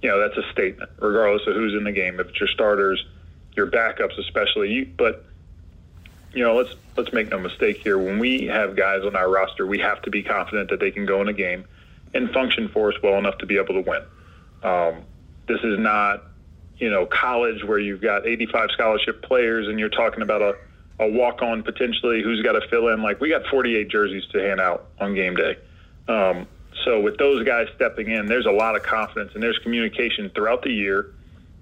you 0.02 0.10
know, 0.10 0.20
that's 0.20 0.38
a 0.38 0.52
statement, 0.52 0.92
regardless 1.00 1.48
of 1.48 1.56
who's 1.56 1.74
in 1.74 1.86
the 1.86 1.94
game. 1.94 2.20
If 2.20 2.28
it's 2.28 2.40
your 2.40 2.50
starters, 2.50 3.04
your 3.56 3.68
backups 3.68 4.20
especially. 4.20 4.72
You, 4.74 4.92
but 4.98 5.26
you 6.34 6.44
know, 6.44 6.56
let's 6.56 6.76
let's 6.98 7.14
make 7.14 7.30
no 7.30 7.40
mistake 7.40 7.78
here. 7.78 7.98
When 7.98 8.20
we 8.20 8.46
have 8.48 8.76
guys 8.76 9.04
on 9.04 9.16
our 9.16 9.30
roster, 9.30 9.66
we 9.66 9.80
have 9.80 10.02
to 10.04 10.12
be 10.12 10.22
confident 10.22 10.70
that 10.70 10.80
they 10.80 10.92
can 10.92 11.06
go 11.06 11.22
in 11.22 11.30
a 11.30 11.34
game 11.34 11.66
and 12.14 12.30
function 12.32 12.68
for 12.68 12.92
us 12.92 13.02
well 13.02 13.18
enough 13.18 13.38
to 13.38 13.46
be 13.46 13.58
able 13.58 13.82
to 13.82 13.90
win. 13.90 14.02
Um, 14.64 15.04
this 15.48 15.62
is 15.64 15.80
not, 15.80 16.24
you 16.78 16.90
know, 16.90 17.06
college 17.06 17.64
where 17.64 17.80
you've 17.80 18.02
got 18.02 18.28
85 18.28 18.72
scholarship 18.72 19.22
players 19.22 19.68
and 19.68 19.80
you're 19.80 19.90
talking 19.90 20.22
about 20.22 20.42
a, 20.42 20.56
a 21.00 21.08
walk 21.08 21.42
on 21.42 21.64
potentially 21.64 22.24
who's 22.24 22.42
got 22.42 22.54
to 22.54 22.68
fill 22.70 22.90
in. 22.90 23.02
Like, 23.02 23.22
we 23.22 23.30
got 23.30 23.46
48 23.48 23.88
jerseys 23.90 24.26
to 24.32 24.40
hand 24.40 24.60
out 24.60 24.88
on 25.00 25.14
game 25.14 25.36
day. 25.36 25.58
Um, 26.08 26.48
so, 26.86 27.00
with 27.00 27.18
those 27.18 27.46
guys 27.46 27.68
stepping 27.76 28.10
in, 28.10 28.28
there's 28.28 28.46
a 28.46 28.52
lot 28.52 28.76
of 28.76 28.84
confidence 28.84 29.32
and 29.34 29.44
there's 29.44 29.58
communication 29.60 30.30
throughout 30.30 30.64
the 30.64 30.72
year. 30.72 31.14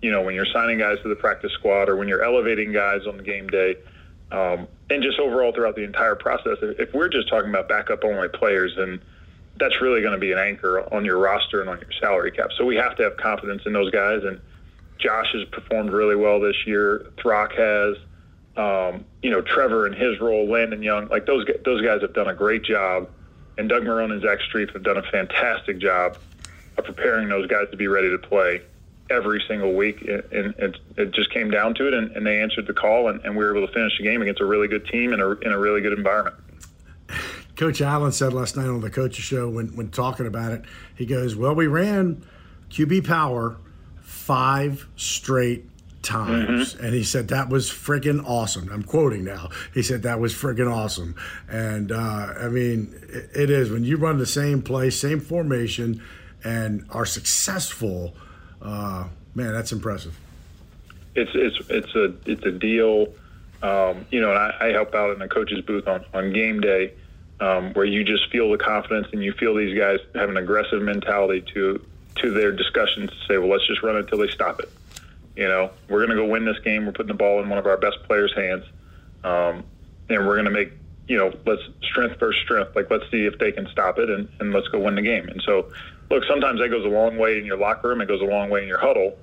You 0.01 0.11
know, 0.11 0.21
when 0.21 0.35
you're 0.35 0.45
signing 0.45 0.77
guys 0.77 0.97
to 1.03 1.09
the 1.09 1.15
practice 1.15 1.51
squad 1.53 1.89
or 1.89 1.95
when 1.95 2.07
you're 2.07 2.23
elevating 2.23 2.71
guys 2.71 3.07
on 3.07 3.17
the 3.17 3.23
game 3.23 3.47
day, 3.47 3.77
um, 4.31 4.67
and 4.89 5.01
just 5.03 5.19
overall 5.19 5.51
throughout 5.51 5.75
the 5.75 5.83
entire 5.83 6.15
process. 6.15 6.57
If 6.61 6.93
we're 6.93 7.09
just 7.09 7.29
talking 7.29 7.49
about 7.49 7.67
backup 7.67 8.03
only 8.03 8.27
players, 8.27 8.73
then 8.77 9.01
that's 9.57 9.81
really 9.81 10.01
going 10.01 10.13
to 10.13 10.19
be 10.19 10.31
an 10.31 10.37
anchor 10.37 10.81
on 10.93 11.05
your 11.05 11.17
roster 11.17 11.61
and 11.61 11.69
on 11.69 11.79
your 11.79 11.91
salary 11.99 12.31
cap. 12.31 12.49
So 12.57 12.65
we 12.65 12.75
have 12.75 12.95
to 12.97 13.03
have 13.03 13.17
confidence 13.17 13.63
in 13.65 13.73
those 13.73 13.91
guys. 13.91 14.23
And 14.23 14.39
Josh 14.97 15.27
has 15.33 15.45
performed 15.45 15.91
really 15.91 16.15
well 16.15 16.39
this 16.39 16.55
year. 16.65 17.11
Throck 17.17 17.53
has. 17.53 17.97
Um, 18.57 19.05
you 19.21 19.31
know, 19.31 19.41
Trevor 19.41 19.85
and 19.85 19.93
his 19.93 20.19
role, 20.19 20.47
Landon 20.47 20.81
Young, 20.81 21.07
like 21.09 21.25
those 21.25 21.45
those 21.65 21.81
guys 21.81 22.01
have 22.01 22.13
done 22.13 22.27
a 22.27 22.33
great 22.33 22.63
job, 22.63 23.09
and 23.57 23.67
Doug 23.67 23.83
Marrone 23.83 24.11
and 24.11 24.21
Zach 24.21 24.39
Strief 24.39 24.71
have 24.73 24.83
done 24.83 24.97
a 24.97 25.03
fantastic 25.03 25.77
job 25.77 26.17
of 26.77 26.85
preparing 26.85 27.27
those 27.27 27.47
guys 27.47 27.69
to 27.71 27.77
be 27.77 27.87
ready 27.87 28.09
to 28.09 28.17
play 28.17 28.61
every 29.09 29.43
single 29.47 29.73
week, 29.73 30.01
and 30.01 30.55
it, 30.57 30.77
it 30.97 31.11
just 31.11 31.31
came 31.31 31.51
down 31.51 31.75
to 31.75 31.87
it, 31.87 31.93
and, 31.93 32.11
and 32.15 32.25
they 32.25 32.41
answered 32.41 32.65
the 32.65 32.73
call, 32.73 33.07
and, 33.07 33.23
and, 33.23 33.35
we 33.35 33.43
were 33.43 33.55
able 33.55 33.67
to 33.67 33.73
finish 33.73 33.95
the 33.97 34.03
game 34.03 34.21
against 34.21 34.41
a 34.41 34.45
really 34.45 34.67
good 34.67 34.87
team 34.87 35.13
in 35.13 35.19
a, 35.19 35.29
in 35.31 35.51
a 35.51 35.59
really 35.59 35.81
good 35.81 35.93
environment. 35.93 36.35
Coach 37.55 37.81
Allen 37.81 38.11
said 38.11 38.33
last 38.33 38.57
night 38.57 38.67
on 38.67 38.81
the 38.81 38.89
coaches 38.89 39.23
show 39.23 39.47
when, 39.47 39.67
when 39.75 39.89
talking 39.89 40.25
about 40.25 40.51
it, 40.51 40.63
he 40.95 41.05
goes, 41.05 41.35
"Well, 41.35 41.55
we 41.55 41.67
ran 41.67 42.25
QB 42.69 43.07
power 43.07 43.57
five 44.01 44.87
straight 44.95 45.65
times. 46.05 46.73
Mm-hmm. 46.73 46.85
And 46.85 46.93
he 46.93 47.03
said 47.03 47.27
that 47.29 47.49
was 47.49 47.69
friggin' 47.69 48.23
awesome. 48.25 48.69
I'm 48.71 48.83
quoting 48.83 49.25
now. 49.25 49.49
He 49.73 49.83
said 49.83 50.03
that 50.03 50.19
was 50.19 50.33
friggin' 50.33 50.71
awesome. 50.71 51.15
And 51.49 51.91
uh, 51.91 52.33
I 52.39 52.47
mean, 52.47 52.97
it, 53.09 53.29
it 53.35 53.49
is 53.49 53.71
when 53.71 53.83
you 53.83 53.97
run 53.97 54.17
the 54.17 54.25
same 54.25 54.61
play, 54.61 54.89
same 54.89 55.19
formation, 55.19 56.01
and 56.43 56.85
are 56.91 57.05
successful 57.05 58.15
uh, 58.65 59.05
man, 59.35 59.53
that's 59.53 59.71
impressive. 59.71 60.17
It's 61.13 61.31
it's 61.33 61.57
it's 61.69 61.95
a 61.95 62.13
it's 62.25 62.45
a 62.45 62.51
deal. 62.51 63.13
Um, 63.61 64.05
you 64.11 64.21
know, 64.21 64.29
and 64.29 64.37
I, 64.37 64.55
I, 64.61 64.65
help 64.73 64.93
out 64.93 65.11
in 65.11 65.19
the 65.19 65.27
coach's 65.27 65.61
booth 65.61 65.87
on, 65.87 66.03
on 66.13 66.33
game 66.33 66.59
day, 66.59 66.93
um, 67.39 67.73
where 67.73 67.85
you 67.85 68.03
just 68.03 68.29
feel 68.29 68.51
the 68.51 68.57
confidence 68.57 69.07
and 69.11 69.23
you 69.23 69.31
feel 69.31 69.55
these 69.55 69.75
guys 69.75 69.99
have 70.13 70.29
an 70.29 70.37
aggressive 70.37 70.81
mentality 70.81 71.41
to 71.53 71.83
to 72.17 72.31
their 72.31 72.51
discussions 72.51 73.09
to 73.09 73.17
say, 73.27 73.37
well, 73.37 73.49
let's 73.49 73.65
just 73.65 73.81
run 73.81 73.95
it 73.95 73.99
until 73.99 74.19
they 74.19 74.27
stop 74.27 74.59
it. 74.59 74.69
You 75.35 75.47
know, 75.47 75.71
we're 75.89 76.05
going 76.05 76.17
to 76.17 76.23
go 76.23 76.25
win 76.25 76.45
this 76.45 76.59
game. 76.59 76.85
We're 76.85 76.93
putting 76.93 77.07
the 77.07 77.13
ball 77.13 77.41
in 77.41 77.49
one 77.49 77.59
of 77.59 77.65
our 77.65 77.77
best 77.77 77.97
players' 78.03 78.33
hands, 78.35 78.63
um, 79.23 79.63
and 80.09 80.25
we're 80.25 80.35
going 80.35 80.45
to 80.45 80.51
make 80.51 80.71
you 81.07 81.17
know, 81.17 81.31
let's 81.45 81.61
strength 81.83 82.19
versus 82.19 82.41
strength. 82.43 82.75
Like, 82.75 82.89
let's 82.89 83.09
see 83.11 83.25
if 83.25 83.37
they 83.37 83.51
can 83.51 83.67
stop 83.71 83.99
it, 83.99 84.09
and, 84.09 84.27
and 84.39 84.51
let's 84.51 84.67
go 84.69 84.79
win 84.79 84.95
the 84.95 85.01
game. 85.01 85.27
And 85.27 85.41
so, 85.45 85.71
look, 86.09 86.23
sometimes 86.27 86.59
that 86.59 86.69
goes 86.69 86.85
a 86.85 86.89
long 86.89 87.17
way 87.17 87.37
in 87.37 87.45
your 87.45 87.57
locker 87.57 87.89
room. 87.89 88.01
It 88.01 88.07
goes 88.07 88.21
a 88.21 88.25
long 88.25 88.49
way 88.49 88.63
in 88.63 88.67
your 88.67 88.79
huddle. 88.79 89.17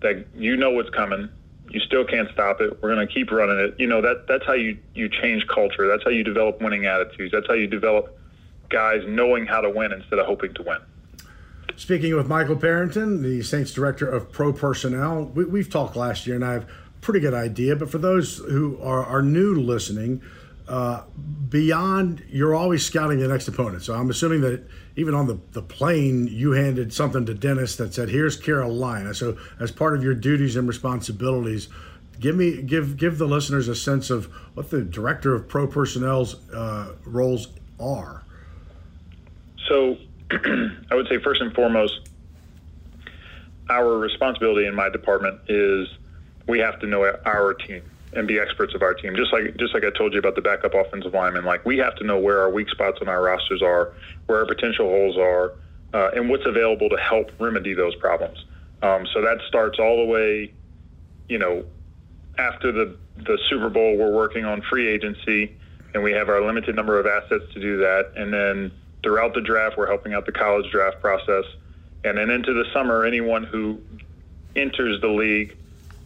That 0.00 0.26
you 0.34 0.56
know 0.56 0.70
what's 0.70 0.90
coming. 0.90 1.30
You 1.70 1.80
still 1.80 2.04
can't 2.04 2.28
stop 2.30 2.60
it. 2.60 2.82
We're 2.82 2.94
going 2.94 3.06
to 3.06 3.12
keep 3.12 3.30
running 3.30 3.58
it. 3.58 3.74
You 3.78 3.86
know 3.86 4.02
that 4.02 4.26
that's 4.28 4.44
how 4.44 4.52
you 4.52 4.76
you 4.94 5.08
change 5.08 5.46
culture. 5.46 5.88
That's 5.88 6.04
how 6.04 6.10
you 6.10 6.22
develop 6.22 6.60
winning 6.60 6.84
attitudes. 6.84 7.32
That's 7.32 7.46
how 7.46 7.54
you 7.54 7.66
develop 7.66 8.18
guys 8.68 9.02
knowing 9.06 9.46
how 9.46 9.62
to 9.62 9.70
win 9.70 9.92
instead 9.92 10.18
of 10.18 10.26
hoping 10.26 10.52
to 10.54 10.62
win. 10.62 10.78
Speaking 11.76 12.14
with 12.14 12.28
Michael 12.28 12.56
Parenton, 12.56 13.22
the 13.22 13.42
Saints 13.42 13.72
director 13.72 14.08
of 14.08 14.30
pro 14.30 14.52
personnel, 14.52 15.24
we, 15.24 15.60
have 15.60 15.70
talked 15.70 15.96
last 15.96 16.26
year, 16.26 16.36
and 16.36 16.44
I 16.44 16.52
have 16.52 16.64
a 16.64 17.00
pretty 17.00 17.20
good 17.20 17.34
idea. 17.34 17.74
But 17.74 17.90
for 17.90 17.98
those 17.98 18.38
who 18.38 18.78
are, 18.80 19.04
are 19.04 19.22
new 19.22 19.54
listening, 19.54 20.22
uh, 20.68 21.02
beyond 21.48 22.24
you're 22.30 22.54
always 22.54 22.84
scouting 22.86 23.18
the 23.18 23.28
next 23.28 23.48
opponent. 23.48 23.82
So 23.82 23.94
I'm 23.94 24.08
assuming 24.08 24.40
that 24.42 24.66
even 24.96 25.14
on 25.14 25.26
the, 25.26 25.38
the 25.52 25.62
plane, 25.62 26.26
you 26.28 26.52
handed 26.52 26.92
something 26.92 27.26
to 27.26 27.34
Dennis 27.34 27.76
that 27.76 27.92
said, 27.92 28.08
"Here's 28.08 28.36
Carolina." 28.36 29.12
So 29.12 29.36
as 29.60 29.70
part 29.70 29.94
of 29.94 30.02
your 30.02 30.14
duties 30.14 30.56
and 30.56 30.66
responsibilities, 30.66 31.68
give 32.20 32.36
me 32.36 32.62
give 32.62 32.96
give 32.96 33.18
the 33.18 33.26
listeners 33.26 33.68
a 33.68 33.74
sense 33.74 34.08
of 34.08 34.26
what 34.54 34.70
the 34.70 34.82
director 34.82 35.34
of 35.34 35.48
pro 35.48 35.66
personnel's 35.66 36.36
uh, 36.50 36.94
roles 37.04 37.48
are. 37.78 38.22
So 39.68 39.98
I 40.90 40.94
would 40.94 41.08
say 41.08 41.18
first 41.18 41.40
and 41.40 41.54
foremost, 41.54 42.08
our 43.68 43.96
responsibility 43.98 44.66
in 44.66 44.74
my 44.74 44.88
department 44.88 45.40
is 45.48 45.88
we 46.46 46.58
have 46.58 46.78
to 46.80 46.86
know 46.86 47.04
our 47.24 47.54
team 47.54 47.82
and 48.12 48.28
be 48.28 48.38
experts 48.38 48.74
of 48.74 48.82
our 48.82 48.94
team. 48.94 49.16
Just 49.16 49.32
like 49.32 49.56
just 49.56 49.74
like 49.74 49.84
I 49.84 49.90
told 49.90 50.12
you 50.12 50.18
about 50.18 50.34
the 50.34 50.42
backup 50.42 50.74
offensive 50.74 51.12
lineman, 51.12 51.44
like 51.44 51.64
we 51.64 51.78
have 51.78 51.94
to 51.96 52.04
know 52.04 52.18
where 52.18 52.40
our 52.40 52.50
weak 52.50 52.68
spots 52.68 52.98
on 53.00 53.08
our 53.08 53.22
rosters 53.22 53.62
are, 53.62 53.92
where 54.26 54.38
our 54.38 54.46
potential 54.46 54.88
holes 54.88 55.16
are, 55.16 55.52
uh, 55.92 56.10
and 56.14 56.28
what's 56.28 56.46
available 56.46 56.88
to 56.88 56.96
help 56.96 57.30
remedy 57.38 57.74
those 57.74 57.94
problems. 57.96 58.44
Um, 58.82 59.06
so 59.12 59.22
that 59.22 59.38
starts 59.48 59.78
all 59.78 59.96
the 59.96 60.12
way, 60.12 60.52
you 61.28 61.38
know, 61.38 61.64
after 62.38 62.72
the 62.72 62.96
the 63.16 63.38
Super 63.48 63.68
Bowl. 63.68 63.96
We're 63.96 64.12
working 64.12 64.44
on 64.44 64.62
free 64.62 64.88
agency, 64.88 65.56
and 65.94 66.02
we 66.02 66.12
have 66.12 66.28
our 66.28 66.44
limited 66.44 66.76
number 66.76 66.98
of 66.98 67.06
assets 67.06 67.44
to 67.54 67.60
do 67.60 67.78
that. 67.78 68.12
And 68.16 68.32
then 68.32 68.72
throughout 69.04 69.34
the 69.34 69.40
draft, 69.40 69.76
we're 69.76 69.86
helping 69.86 70.14
out 70.14 70.26
the 70.26 70.32
college 70.32 70.68
draft 70.72 71.00
process, 71.00 71.44
and 72.02 72.18
then 72.18 72.30
into 72.30 72.52
the 72.52 72.64
summer, 72.72 73.04
anyone 73.04 73.44
who 73.44 73.80
enters 74.56 75.00
the 75.00 75.08
league. 75.08 75.56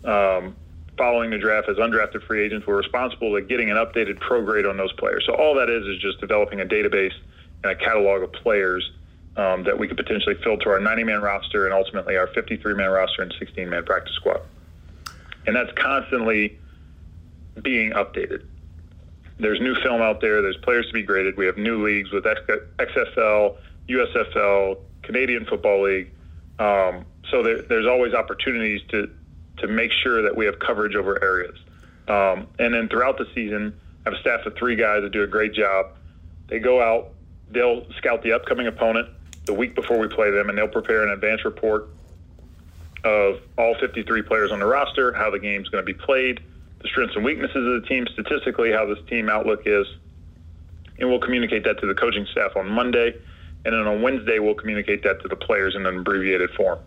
Um, 0.04 0.54
following 0.98 1.30
the 1.30 1.38
draft 1.38 1.68
as 1.68 1.76
undrafted 1.76 2.22
free 2.24 2.44
agents, 2.44 2.66
we're 2.66 2.76
responsible 2.76 3.30
for 3.30 3.40
getting 3.40 3.70
an 3.70 3.76
updated 3.76 4.20
pro 4.20 4.44
grade 4.44 4.66
on 4.66 4.76
those 4.76 4.92
players. 4.94 5.24
So 5.26 5.34
all 5.34 5.54
that 5.54 5.70
is 5.70 5.86
is 5.86 5.98
just 5.98 6.20
developing 6.20 6.60
a 6.60 6.64
database 6.64 7.14
and 7.62 7.72
a 7.72 7.76
catalog 7.76 8.22
of 8.22 8.32
players 8.32 8.90
um, 9.36 9.62
that 9.64 9.78
we 9.78 9.86
could 9.86 9.96
potentially 9.96 10.34
fill 10.42 10.58
to 10.58 10.68
our 10.70 10.80
90-man 10.80 11.22
roster 11.22 11.66
and 11.66 11.74
ultimately 11.74 12.16
our 12.16 12.26
53-man 12.26 12.90
roster 12.90 13.22
and 13.22 13.32
16-man 13.32 13.84
practice 13.84 14.14
squad. 14.14 14.40
And 15.46 15.54
that's 15.54 15.70
constantly 15.78 16.58
being 17.62 17.92
updated. 17.92 18.44
There's 19.38 19.60
new 19.60 19.74
film 19.76 20.00
out 20.02 20.20
there. 20.20 20.42
There's 20.42 20.56
players 20.56 20.86
to 20.88 20.92
be 20.92 21.02
graded. 21.02 21.36
We 21.36 21.46
have 21.46 21.56
new 21.56 21.84
leagues 21.84 22.10
with 22.10 22.24
XFL, 22.24 23.56
USFL, 23.88 24.78
Canadian 25.02 25.44
Football 25.44 25.84
League. 25.84 26.10
Um, 26.58 27.04
so 27.30 27.42
there, 27.42 27.62
there's 27.62 27.86
always 27.86 28.14
opportunities 28.14 28.80
to 28.88 29.10
to 29.58 29.66
make 29.66 29.90
sure 29.90 30.22
that 30.22 30.36
we 30.36 30.46
have 30.46 30.58
coverage 30.60 30.94
over 30.94 31.22
areas. 31.22 31.58
Um, 32.06 32.46
and 32.58 32.72
then 32.72 32.88
throughout 32.88 33.18
the 33.18 33.26
season, 33.34 33.78
I 34.06 34.10
have 34.10 34.18
a 34.18 34.20
staff 34.20 34.46
of 34.46 34.54
three 34.56 34.76
guys 34.76 35.02
that 35.02 35.10
do 35.10 35.22
a 35.24 35.26
great 35.26 35.52
job. 35.52 35.96
They 36.46 36.60
go 36.60 36.80
out, 36.80 37.10
they'll 37.50 37.84
scout 37.94 38.22
the 38.22 38.32
upcoming 38.32 38.68
opponent 38.68 39.08
the 39.46 39.54
week 39.54 39.74
before 39.74 39.98
we 39.98 40.06
play 40.06 40.30
them, 40.30 40.48
and 40.48 40.56
they'll 40.56 40.68
prepare 40.68 41.02
an 41.02 41.10
advance 41.10 41.44
report 41.44 41.88
of 43.04 43.40
all 43.56 43.74
53 43.80 44.22
players 44.22 44.52
on 44.52 44.60
the 44.60 44.66
roster, 44.66 45.12
how 45.12 45.30
the 45.30 45.38
game's 45.38 45.68
going 45.68 45.84
to 45.84 45.86
be 45.86 45.98
played, 45.98 46.40
the 46.80 46.88
strengths 46.88 47.16
and 47.16 47.24
weaknesses 47.24 47.56
of 47.56 47.82
the 47.82 47.88
team, 47.88 48.06
statistically, 48.12 48.72
how 48.72 48.86
this 48.86 48.98
team 49.08 49.28
outlook 49.28 49.62
is. 49.66 49.86
And 50.98 51.08
we'll 51.08 51.20
communicate 51.20 51.64
that 51.64 51.80
to 51.80 51.86
the 51.86 51.94
coaching 51.94 52.26
staff 52.30 52.56
on 52.56 52.68
Monday. 52.68 53.14
And 53.64 53.74
then 53.74 53.86
on 53.86 54.02
Wednesday, 54.02 54.38
we'll 54.38 54.54
communicate 54.54 55.02
that 55.04 55.20
to 55.22 55.28
the 55.28 55.36
players 55.36 55.74
in 55.74 55.86
an 55.86 55.98
abbreviated 55.98 56.50
form. 56.50 56.78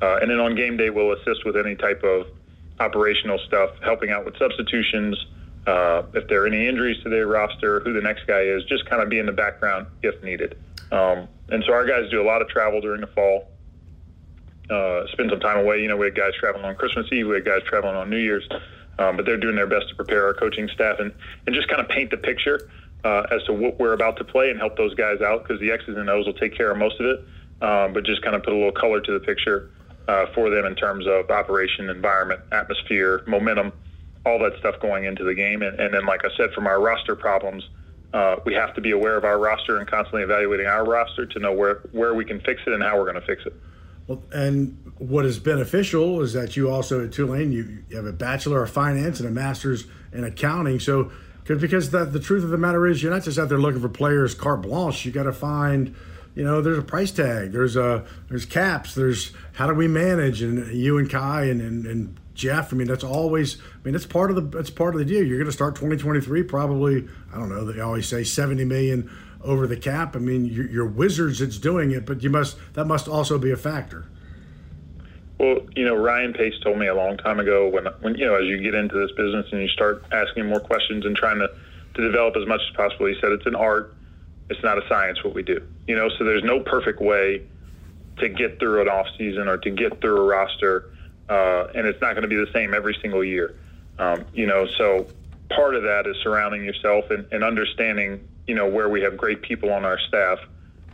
Uh, 0.00 0.18
and 0.20 0.30
then 0.30 0.38
on 0.38 0.54
game 0.54 0.76
day, 0.76 0.90
we'll 0.90 1.12
assist 1.12 1.44
with 1.44 1.56
any 1.56 1.74
type 1.74 2.02
of 2.04 2.26
operational 2.80 3.38
stuff, 3.38 3.70
helping 3.82 4.10
out 4.10 4.24
with 4.24 4.36
substitutions, 4.36 5.26
uh, 5.66 6.02
if 6.14 6.28
there 6.28 6.44
are 6.44 6.46
any 6.46 6.66
injuries 6.66 7.02
to 7.02 7.08
their 7.08 7.26
roster, 7.26 7.80
who 7.80 7.92
the 7.92 8.00
next 8.00 8.26
guy 8.26 8.40
is, 8.40 8.64
just 8.64 8.86
kind 8.86 9.02
of 9.02 9.08
be 9.08 9.18
in 9.18 9.26
the 9.26 9.32
background 9.32 9.86
if 10.02 10.22
needed. 10.22 10.56
Um, 10.92 11.28
and 11.48 11.64
so 11.66 11.72
our 11.72 11.84
guys 11.86 12.10
do 12.10 12.22
a 12.22 12.26
lot 12.26 12.40
of 12.40 12.48
travel 12.48 12.80
during 12.80 13.00
the 13.00 13.06
fall, 13.08 13.48
uh, 14.70 15.06
spend 15.08 15.30
some 15.30 15.40
time 15.40 15.58
away. 15.58 15.82
You 15.82 15.88
know, 15.88 15.96
we 15.96 16.06
had 16.06 16.14
guys 16.14 16.32
traveling 16.38 16.64
on 16.64 16.76
Christmas 16.76 17.06
Eve, 17.12 17.26
we 17.26 17.34
had 17.34 17.44
guys 17.44 17.62
traveling 17.64 17.96
on 17.96 18.08
New 18.08 18.18
Year's, 18.18 18.48
um, 18.98 19.16
but 19.16 19.24
they're 19.24 19.36
doing 19.36 19.56
their 19.56 19.66
best 19.66 19.88
to 19.88 19.94
prepare 19.94 20.26
our 20.26 20.34
coaching 20.34 20.68
staff 20.74 20.98
and, 20.98 21.12
and 21.46 21.54
just 21.54 21.68
kind 21.68 21.80
of 21.80 21.88
paint 21.88 22.10
the 22.10 22.16
picture 22.16 22.70
uh, 23.04 23.22
as 23.30 23.42
to 23.44 23.52
what 23.52 23.78
we're 23.78 23.92
about 23.92 24.16
to 24.16 24.24
play 24.24 24.50
and 24.50 24.58
help 24.58 24.76
those 24.76 24.94
guys 24.94 25.20
out 25.20 25.42
because 25.42 25.60
the 25.60 25.70
X's 25.70 25.96
and 25.96 26.10
O's 26.10 26.26
will 26.26 26.34
take 26.34 26.56
care 26.56 26.70
of 26.70 26.78
most 26.78 27.00
of 27.00 27.06
it, 27.06 27.20
um, 27.62 27.92
but 27.92 28.04
just 28.04 28.22
kind 28.22 28.34
of 28.34 28.42
put 28.42 28.52
a 28.52 28.56
little 28.56 28.72
color 28.72 29.00
to 29.00 29.12
the 29.12 29.20
picture 29.20 29.70
uh, 30.08 30.26
for 30.34 30.50
them 30.50 30.64
in 30.64 30.74
terms 30.74 31.06
of 31.06 31.30
operation, 31.30 31.88
environment, 31.90 32.40
atmosphere, 32.50 33.22
momentum, 33.26 33.72
all 34.26 34.38
that 34.38 34.58
stuff 34.58 34.80
going 34.80 35.04
into 35.04 35.22
the 35.22 35.34
game. 35.34 35.62
And, 35.62 35.78
and 35.78 35.94
then, 35.94 36.06
like 36.06 36.24
I 36.24 36.28
said, 36.36 36.50
from 36.52 36.66
our 36.66 36.80
roster 36.80 37.14
problems, 37.14 37.68
uh, 38.14 38.36
we 38.44 38.54
have 38.54 38.74
to 38.74 38.80
be 38.80 38.90
aware 38.90 39.16
of 39.16 39.24
our 39.24 39.38
roster 39.38 39.78
and 39.78 39.86
constantly 39.86 40.22
evaluating 40.22 40.66
our 40.66 40.84
roster 40.84 41.26
to 41.26 41.38
know 41.38 41.52
where, 41.52 41.80
where 41.92 42.14
we 42.14 42.24
can 42.24 42.40
fix 42.40 42.62
it 42.66 42.72
and 42.72 42.82
how 42.82 42.96
we're 42.96 43.10
going 43.10 43.20
to 43.20 43.26
fix 43.26 43.44
it. 43.44 43.54
Well, 44.06 44.22
and 44.32 44.87
what 44.98 45.24
is 45.24 45.38
beneficial 45.38 46.20
is 46.22 46.32
that 46.32 46.56
you 46.56 46.70
also 46.70 47.04
at 47.04 47.12
Tulane 47.12 47.52
you, 47.52 47.84
you 47.88 47.96
have 47.96 48.06
a 48.06 48.12
bachelor 48.12 48.62
of 48.62 48.70
finance 48.70 49.20
and 49.20 49.28
a 49.28 49.32
master's 49.32 49.84
in 50.12 50.24
accounting. 50.24 50.80
So, 50.80 51.12
because 51.44 51.90
the, 51.90 52.04
the 52.04 52.20
truth 52.20 52.44
of 52.44 52.50
the 52.50 52.58
matter 52.58 52.86
is, 52.86 53.02
you're 53.02 53.12
not 53.12 53.22
just 53.22 53.38
out 53.38 53.48
there 53.48 53.58
looking 53.58 53.80
for 53.80 53.88
players 53.88 54.34
carte 54.34 54.62
blanche. 54.62 55.06
You 55.06 55.12
got 55.12 55.22
to 55.22 55.32
find 55.32 55.94
you 56.38 56.44
know, 56.44 56.62
there's 56.62 56.78
a 56.78 56.82
price 56.82 57.10
tag. 57.10 57.50
There's 57.50 57.74
a 57.74 58.06
there's 58.28 58.46
caps. 58.46 58.94
There's 58.94 59.32
how 59.54 59.66
do 59.66 59.74
we 59.74 59.88
manage? 59.88 60.40
And 60.40 60.72
you 60.72 60.96
and 60.96 61.10
Khai 61.10 61.50
and, 61.50 61.60
and, 61.60 61.84
and 61.84 62.16
Jeff. 62.34 62.72
I 62.72 62.76
mean, 62.76 62.86
that's 62.86 63.02
always. 63.02 63.56
I 63.60 63.84
mean, 63.84 63.96
it's 63.96 64.06
part 64.06 64.30
of 64.30 64.36
the. 64.36 64.42
That's 64.42 64.70
part 64.70 64.94
of 64.94 65.00
the 65.00 65.04
deal. 65.04 65.24
You're 65.24 65.38
going 65.38 65.50
to 65.50 65.52
start 65.52 65.74
2023 65.74 66.44
probably. 66.44 67.08
I 67.32 67.38
don't 67.38 67.48
know. 67.48 67.64
They 67.64 67.80
always 67.80 68.06
say 68.06 68.22
70 68.22 68.64
million 68.66 69.10
over 69.42 69.66
the 69.66 69.76
cap. 69.76 70.14
I 70.14 70.20
mean, 70.20 70.44
you're, 70.44 70.68
you're 70.68 70.86
Wizards. 70.86 71.40
It's 71.40 71.58
doing 71.58 71.90
it, 71.90 72.06
but 72.06 72.22
you 72.22 72.30
must. 72.30 72.56
That 72.74 72.84
must 72.84 73.08
also 73.08 73.36
be 73.36 73.50
a 73.50 73.56
factor. 73.56 74.06
Well, 75.38 75.58
you 75.76 75.84
know, 75.84 75.94
Ryan 75.94 76.32
Pace 76.32 76.54
told 76.64 76.78
me 76.78 76.88
a 76.88 76.94
long 76.94 77.16
time 77.16 77.38
ago 77.38 77.68
when, 77.68 77.86
when 78.00 78.16
you 78.16 78.26
know, 78.26 78.34
as 78.34 78.46
you 78.46 78.60
get 78.60 78.74
into 78.74 78.96
this 78.96 79.12
business 79.16 79.46
and 79.52 79.62
you 79.62 79.68
start 79.68 80.04
asking 80.10 80.46
more 80.46 80.58
questions 80.58 81.06
and 81.06 81.14
trying 81.14 81.38
to, 81.38 81.48
to 81.94 82.02
develop 82.02 82.36
as 82.36 82.46
much 82.46 82.60
as 82.68 82.76
possible, 82.76 83.06
he 83.06 83.14
said 83.20 83.30
it's 83.30 83.46
an 83.46 83.54
art, 83.54 83.94
it's 84.50 84.62
not 84.64 84.78
a 84.78 84.88
science 84.88 85.22
what 85.22 85.34
we 85.34 85.44
do. 85.44 85.62
You 85.86 85.94
know, 85.94 86.08
so 86.18 86.24
there's 86.24 86.42
no 86.42 86.60
perfect 86.60 87.00
way 87.00 87.42
to 88.18 88.28
get 88.28 88.58
through 88.58 88.82
an 88.82 88.88
off 88.88 89.06
season 89.16 89.46
or 89.46 89.58
to 89.58 89.70
get 89.70 90.00
through 90.00 90.16
a 90.18 90.24
roster, 90.24 90.86
uh, 91.28 91.68
and 91.72 91.86
it's 91.86 92.00
not 92.00 92.14
going 92.14 92.22
to 92.22 92.28
be 92.28 92.36
the 92.36 92.50
same 92.52 92.74
every 92.74 92.96
single 93.00 93.22
year. 93.22 93.54
Um, 94.00 94.24
you 94.34 94.46
know, 94.46 94.66
so 94.76 95.06
part 95.50 95.76
of 95.76 95.84
that 95.84 96.08
is 96.08 96.16
surrounding 96.24 96.64
yourself 96.64 97.10
and, 97.10 97.26
and 97.30 97.44
understanding, 97.44 98.26
you 98.48 98.56
know, 98.56 98.66
where 98.66 98.88
we 98.88 99.02
have 99.02 99.16
great 99.16 99.42
people 99.42 99.70
on 99.72 99.84
our 99.84 100.00
staff 100.08 100.38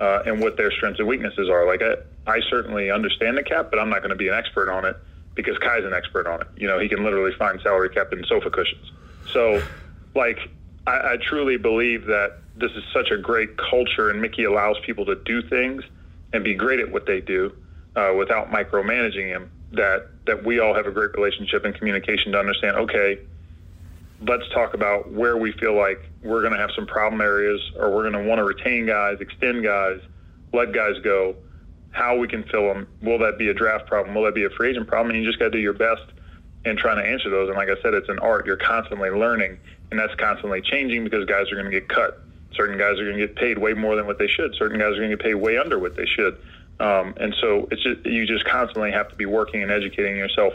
uh, 0.00 0.22
and 0.26 0.40
what 0.40 0.56
their 0.56 0.70
strengths 0.70 0.98
and 0.98 1.08
weaknesses 1.08 1.48
are. 1.48 1.66
Like 1.66 1.82
I, 1.82 1.94
I 2.30 2.40
certainly 2.50 2.90
understand 2.90 3.36
the 3.36 3.42
cap, 3.42 3.68
but 3.70 3.78
I'm 3.78 3.90
not 3.90 4.00
going 4.00 4.10
to 4.10 4.16
be 4.16 4.28
an 4.28 4.34
expert 4.34 4.70
on 4.70 4.84
it 4.84 4.96
because 5.34 5.56
Khai's 5.58 5.84
an 5.84 5.92
expert 5.92 6.26
on 6.26 6.40
it. 6.40 6.48
You 6.56 6.66
know, 6.66 6.78
he 6.78 6.88
can 6.88 7.02
literally 7.04 7.32
find 7.38 7.60
salary 7.60 7.90
cap 7.90 8.12
in 8.12 8.24
sofa 8.24 8.50
cushions. 8.50 8.92
So, 9.32 9.62
like, 10.14 10.38
I, 10.86 11.12
I 11.12 11.16
truly 11.20 11.56
believe 11.56 12.06
that 12.06 12.38
this 12.56 12.70
is 12.72 12.84
such 12.92 13.10
a 13.10 13.18
great 13.18 13.56
culture, 13.56 14.10
and 14.10 14.20
Mickey 14.20 14.44
allows 14.44 14.76
people 14.86 15.04
to 15.06 15.16
do 15.24 15.42
things 15.42 15.82
and 16.32 16.44
be 16.44 16.54
great 16.54 16.80
at 16.80 16.90
what 16.90 17.06
they 17.06 17.20
do 17.20 17.52
uh, 17.96 18.12
without 18.16 18.50
micromanaging 18.50 19.26
him. 19.26 19.50
That 19.72 20.08
that 20.26 20.44
we 20.44 20.60
all 20.60 20.74
have 20.74 20.86
a 20.86 20.92
great 20.92 21.14
relationship 21.14 21.64
and 21.64 21.74
communication 21.74 22.32
to 22.32 22.38
understand. 22.38 22.76
Okay, 22.76 23.18
let's 24.20 24.48
talk 24.50 24.74
about 24.74 25.10
where 25.10 25.36
we 25.36 25.52
feel 25.52 25.74
like 25.74 26.00
we're 26.22 26.40
going 26.40 26.52
to 26.52 26.58
have 26.58 26.70
some 26.74 26.86
problem 26.86 27.20
areas, 27.20 27.60
or 27.76 27.90
we're 27.90 28.08
going 28.08 28.24
to 28.24 28.28
want 28.28 28.38
to 28.38 28.44
retain 28.44 28.86
guys, 28.86 29.20
extend 29.20 29.62
guys, 29.62 30.00
let 30.52 30.72
guys 30.72 30.98
go 31.02 31.36
how 31.94 32.16
we 32.16 32.26
can 32.26 32.42
fill 32.44 32.66
them. 32.66 32.88
Will 33.02 33.18
that 33.18 33.38
be 33.38 33.48
a 33.48 33.54
draft 33.54 33.86
problem? 33.86 34.16
Will 34.16 34.24
that 34.24 34.34
be 34.34 34.44
a 34.44 34.50
free 34.50 34.70
agent 34.70 34.88
problem? 34.88 35.14
And 35.14 35.22
you 35.22 35.28
just 35.28 35.38
got 35.38 35.46
to 35.46 35.50
do 35.52 35.58
your 35.58 35.72
best 35.72 36.02
in 36.64 36.76
trying 36.76 36.96
to 36.96 37.08
answer 37.08 37.30
those. 37.30 37.48
And 37.48 37.56
like 37.56 37.68
I 37.68 37.80
said, 37.82 37.94
it's 37.94 38.08
an 38.08 38.18
art. 38.18 38.46
You're 38.46 38.56
constantly 38.56 39.10
learning, 39.10 39.58
and 39.90 40.00
that's 40.00 40.14
constantly 40.16 40.60
changing 40.60 41.04
because 41.04 41.24
guys 41.26 41.52
are 41.52 41.54
going 41.54 41.70
to 41.70 41.70
get 41.70 41.88
cut. 41.88 42.20
Certain 42.52 42.76
guys 42.76 42.98
are 42.98 43.04
going 43.04 43.18
to 43.18 43.26
get 43.26 43.36
paid 43.36 43.58
way 43.58 43.74
more 43.74 43.94
than 43.94 44.06
what 44.06 44.18
they 44.18 44.26
should. 44.26 44.54
Certain 44.56 44.78
guys 44.78 44.92
are 44.94 44.96
going 44.96 45.10
to 45.10 45.16
get 45.16 45.24
paid 45.24 45.34
way 45.34 45.56
under 45.56 45.78
what 45.78 45.96
they 45.96 46.06
should. 46.06 46.36
Um, 46.80 47.14
and 47.18 47.34
so 47.40 47.68
it's 47.70 47.82
just 47.82 48.04
you 48.04 48.26
just 48.26 48.44
constantly 48.44 48.90
have 48.90 49.08
to 49.08 49.14
be 49.14 49.26
working 49.26 49.62
and 49.62 49.70
educating 49.70 50.16
yourself 50.16 50.52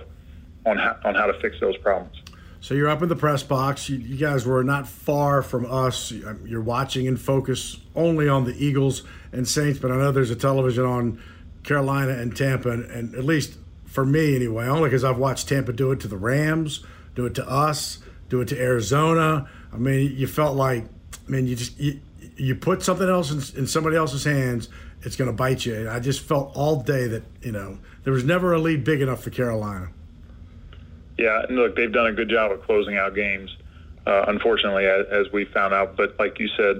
on 0.66 0.78
how, 0.78 0.98
on 1.06 1.16
how 1.16 1.28
to 1.28 1.40
fix 1.40 1.58
those 1.62 1.78
problems. 1.78 2.22
So 2.62 2.74
you're 2.74 2.90
up 2.90 3.02
in 3.02 3.10
the 3.10 3.16
press 3.16 3.42
box. 3.42 3.90
You, 3.90 3.98
you, 3.98 4.18
guys 4.18 4.46
were 4.46 4.64
not 4.64 4.88
far 4.88 5.42
from 5.42 5.66
us. 5.72 6.12
Um, 6.12 6.46
you're 6.46 6.62
watching 6.62 7.08
and 7.08 7.20
focus 7.20 7.78
only 7.96 8.28
on 8.28 8.44
the 8.44 8.54
Eagles 8.64 9.04
and 9.32 9.48
Saints, 9.48 9.80
but 9.80 9.92
I 9.92 9.96
know 9.96 10.12
there's 10.12 10.32
a 10.32 10.36
television 10.36 10.86
on 10.86 11.22
Carolina 11.64 12.14
and 12.14 12.36
Tampa, 12.36 12.70
and, 12.70 12.84
and 12.92 13.16
at 13.16 13.24
least 13.24 13.58
for 13.86 14.06
me 14.06 14.36
anyway, 14.36 14.68
only 14.68 14.90
because 14.90 15.04
I've 15.04 15.18
watched 15.18 15.48
Tampa 15.48 15.74
do 15.74 15.92
it 15.92 16.00
to 16.02 16.08
the 16.08 16.18
Rams, 16.18 16.86
do 17.16 17.26
it 17.26 17.36
to 17.36 17.50
us, 17.50 18.00
do 18.28 18.42
it 18.42 18.48
to 18.50 18.60
Arizona. 18.60 19.50
I 19.74 19.78
mean, 19.78 20.16
you 20.16 20.28
felt 20.28 20.56
like, 20.56 20.86
I 21.28 21.32
mean, 21.32 21.48
you 21.48 21.56
just 21.56 21.80
you, 21.80 22.00
you 22.36 22.56
put 22.56 22.84
something 22.84 23.08
else 23.08 23.32
in, 23.32 23.60
in 23.60 23.68
somebody 23.68 23.96
else's 23.96 24.24
hands, 24.24 24.70
it's 25.02 25.16
going 25.16 25.30
to 25.30 25.36
bite 25.36 25.66
you. 25.66 25.76
And 25.76 25.90
I 25.90 26.00
just 26.00 26.22
felt 26.22 26.56
all 26.56 26.82
day 26.82 27.08
that 27.08 27.24
you 27.42 27.52
know 27.52 27.80
there 28.04 28.14
was 28.14 28.24
never 28.24 28.54
a 28.54 28.60
lead 28.60 28.84
big 28.84 29.02
enough 29.02 29.24
for 29.24 29.30
Carolina. 29.30 29.90
Yeah, 31.20 31.44
and 31.44 31.58
look, 31.58 31.76
they've 31.76 31.92
done 31.92 32.08
a 32.08 32.14
good 32.14 32.30
job 32.30 32.50
of 32.54 32.64
closing 32.64 32.96
out 32.96 33.14
games. 33.14 33.54
Uh, 34.08 34.24
unfortunately, 34.30 34.86
as, 34.86 35.06
as, 35.12 35.32
we 35.34 35.44
found 35.44 35.74
out, 35.74 35.98
but 35.98 36.18
like 36.18 36.40
you 36.40 36.48
said, 36.56 36.80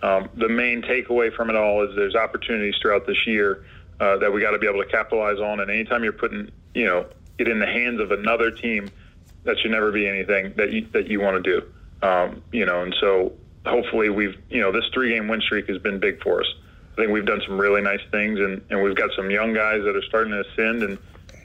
um, 0.00 0.28
the 0.36 0.48
main 0.48 0.80
takeaway 0.80 1.34
from 1.34 1.50
it 1.50 1.56
all 1.56 1.82
is 1.82 1.96
there's 1.96 2.14
opportunities 2.14 2.76
throughout 2.80 3.04
this 3.04 3.26
year 3.26 3.64
uh, 3.98 4.16
that 4.18 4.32
we 4.32 4.40
got 4.40 4.52
to 4.52 4.58
be 4.60 4.68
able 4.68 4.80
to 4.80 4.88
capitalize 4.88 5.40
on. 5.40 5.58
And 5.58 5.68
anytime 5.68 6.04
you're 6.04 6.12
putting, 6.12 6.52
you 6.72 6.84
know, 6.86 7.06
it 7.36 7.48
in 7.48 7.58
the 7.58 7.66
hands 7.66 8.00
of 8.00 8.12
another 8.12 8.52
team, 8.52 8.88
that 9.42 9.58
should 9.58 9.72
never 9.72 9.90
be 9.90 10.06
anything 10.06 10.54
that 10.56 10.72
you 10.72 10.86
that 10.92 11.08
you 11.08 11.20
want 11.20 11.42
to 11.42 11.60
do. 11.60 12.06
Um, 12.06 12.44
you 12.52 12.66
know, 12.66 12.82
and 12.82 12.94
so 13.00 13.32
hopefully 13.66 14.08
we've, 14.08 14.40
you 14.48 14.60
know, 14.60 14.70
this 14.70 14.84
three 14.94 15.14
game 15.14 15.26
win 15.26 15.40
streak 15.40 15.68
has 15.68 15.78
been 15.78 15.98
big 15.98 16.22
for 16.22 16.42
us. 16.42 16.54
I 16.92 16.94
think 16.94 17.10
we've 17.10 17.26
done 17.26 17.42
some 17.44 17.60
really 17.60 17.82
nice 17.82 18.02
things, 18.12 18.38
and, 18.38 18.62
and 18.70 18.82
we've 18.82 18.94
got 18.94 19.10
some 19.16 19.32
young 19.32 19.52
guys 19.52 19.82
that 19.82 19.96
are 19.96 20.02
starting 20.02 20.32
to 20.32 20.44
ascend 20.48 20.84
and 20.84 20.98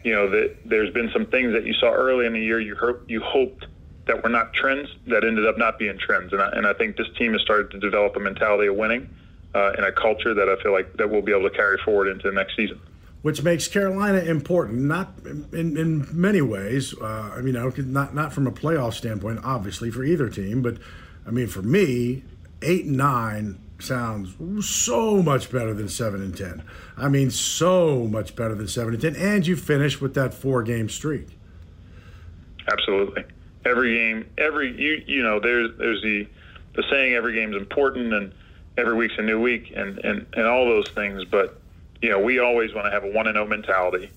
you 0.05 0.13
know 0.13 0.29
that 0.29 0.55
there's 0.63 0.93
been 0.93 1.09
some 1.11 1.25
things 1.25 1.51
that 1.53 1.65
you 1.65 1.73
saw 1.73 1.91
early 1.91 2.25
in 2.25 2.33
the 2.33 2.39
year 2.39 2.59
you 2.59 2.75
hope 2.75 3.03
you 3.09 3.19
hoped 3.19 3.65
that 4.05 4.23
were 4.23 4.29
not 4.29 4.53
trends 4.53 4.87
that 5.07 5.23
ended 5.23 5.47
up 5.47 5.57
not 5.57 5.79
being 5.79 5.97
trends 5.97 6.31
and 6.31 6.41
I, 6.41 6.49
and 6.51 6.67
I 6.67 6.73
think 6.73 6.95
this 6.95 7.07
team 7.17 7.33
has 7.33 7.41
started 7.41 7.71
to 7.71 7.79
develop 7.79 8.15
a 8.15 8.19
mentality 8.19 8.67
of 8.67 8.75
winning 8.75 9.09
uh, 9.55 9.73
and 9.75 9.85
a 9.85 9.91
culture 9.91 10.33
that 10.35 10.47
I 10.47 10.61
feel 10.61 10.71
like 10.71 10.95
that 10.97 11.09
we'll 11.09 11.23
be 11.23 11.31
able 11.31 11.49
to 11.49 11.55
carry 11.55 11.77
forward 11.79 12.07
into 12.07 12.29
the 12.29 12.35
next 12.35 12.55
season 12.55 12.79
which 13.23 13.41
makes 13.41 13.67
Carolina 13.67 14.19
important, 14.19 14.81
not 14.81 15.15
in, 15.25 15.75
in 15.77 16.07
many 16.11 16.41
ways. 16.41 16.93
Uh, 16.93 17.31
I 17.35 17.37
mean, 17.37 17.55
you 17.55 17.59
know, 17.59 17.71
not 17.77 18.13
not 18.13 18.31
from 18.31 18.45
a 18.45 18.51
playoff 18.51 18.93
standpoint, 18.93 19.39
obviously 19.43 19.89
for 19.89 20.03
either 20.03 20.29
team, 20.29 20.61
but 20.61 20.77
I 21.25 21.31
mean 21.31 21.47
for 21.47 21.63
me, 21.63 22.23
eight 22.61 22.85
and 22.85 22.97
nine 22.97 23.59
sounds 23.79 24.35
so 24.65 25.21
much 25.21 25.51
better 25.51 25.73
than 25.73 25.89
7 25.89 26.21
and 26.21 26.35
10. 26.35 26.63
I 26.97 27.09
mean, 27.09 27.29
so 27.29 28.07
much 28.07 28.35
better 28.35 28.55
than 28.55 28.67
7 28.67 28.93
and 28.93 29.01
10. 29.01 29.15
And 29.15 29.45
you 29.45 29.55
finish 29.55 29.99
with 29.99 30.13
that 30.15 30.33
four 30.33 30.63
game 30.63 30.89
streak. 30.89 31.27
Absolutely. 32.71 33.23
Every 33.65 33.95
game, 33.95 34.29
every, 34.37 34.79
you, 34.79 35.03
you 35.05 35.23
know, 35.23 35.39
there's, 35.39 35.77
there's 35.77 36.01
the, 36.01 36.27
the 36.75 36.83
saying 36.89 37.13
every 37.13 37.33
game's 37.33 37.55
important 37.55 38.13
and 38.13 38.33
every 38.77 38.95
week's 38.95 39.17
a 39.17 39.21
new 39.21 39.41
week 39.41 39.71
and, 39.75 39.97
and, 39.99 40.25
and 40.33 40.47
all 40.47 40.65
those 40.65 40.89
things. 40.89 41.23
But, 41.25 41.59
you 42.01 42.09
know, 42.09 42.19
we 42.19 42.39
always 42.39 42.73
want 42.73 42.85
to 42.85 42.91
have 42.91 43.03
a 43.03 43.11
1 43.11 43.27
and 43.27 43.35
0 43.35 43.47
mentality. 43.47 44.09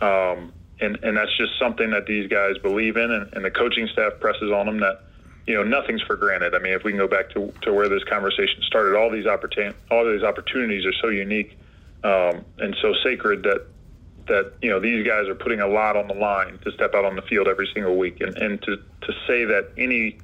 Um, 0.00 0.52
and, 0.80 0.98
and 1.02 1.16
that's 1.16 1.34
just 1.38 1.58
something 1.58 1.90
that 1.90 2.06
these 2.06 2.28
guys 2.28 2.58
believe 2.58 2.96
in, 2.96 3.10
and, 3.10 3.32
and 3.32 3.44
the 3.44 3.50
coaching 3.50 3.88
staff 3.88 4.20
presses 4.20 4.50
on 4.50 4.66
them 4.66 4.80
that 4.80 5.04
you 5.46 5.54
know, 5.54 5.62
nothing's 5.62 6.02
for 6.02 6.16
granted. 6.16 6.54
I 6.54 6.58
mean, 6.58 6.72
if 6.72 6.82
we 6.82 6.92
can 6.92 6.98
go 6.98 7.06
back 7.06 7.30
to, 7.30 7.52
to 7.62 7.72
where 7.72 7.88
this 7.88 8.02
conversation 8.04 8.62
started, 8.62 8.96
all 8.96 9.10
these 9.10 9.26
opportun- 9.26 9.74
all 9.90 10.04
these 10.04 10.22
opportunities 10.22 10.84
are 10.84 10.92
so 11.00 11.08
unique 11.08 11.56
um, 12.04 12.44
and 12.58 12.76
so 12.80 12.94
sacred 13.02 13.42
that 13.44 13.66
that 14.28 14.52
you 14.60 14.68
know 14.68 14.80
these 14.80 15.06
guys 15.06 15.28
are 15.28 15.34
putting 15.34 15.60
a 15.60 15.68
lot 15.68 15.96
on 15.96 16.08
the 16.08 16.14
line 16.14 16.58
to 16.64 16.72
step 16.72 16.94
out 16.94 17.04
on 17.04 17.14
the 17.14 17.22
field 17.22 17.46
every 17.46 17.68
single 17.72 17.96
week, 17.96 18.20
and 18.20 18.36
and 18.36 18.60
to 18.62 18.76
to 18.76 19.12
say 19.26 19.44
that 19.44 19.70
any 19.78 20.18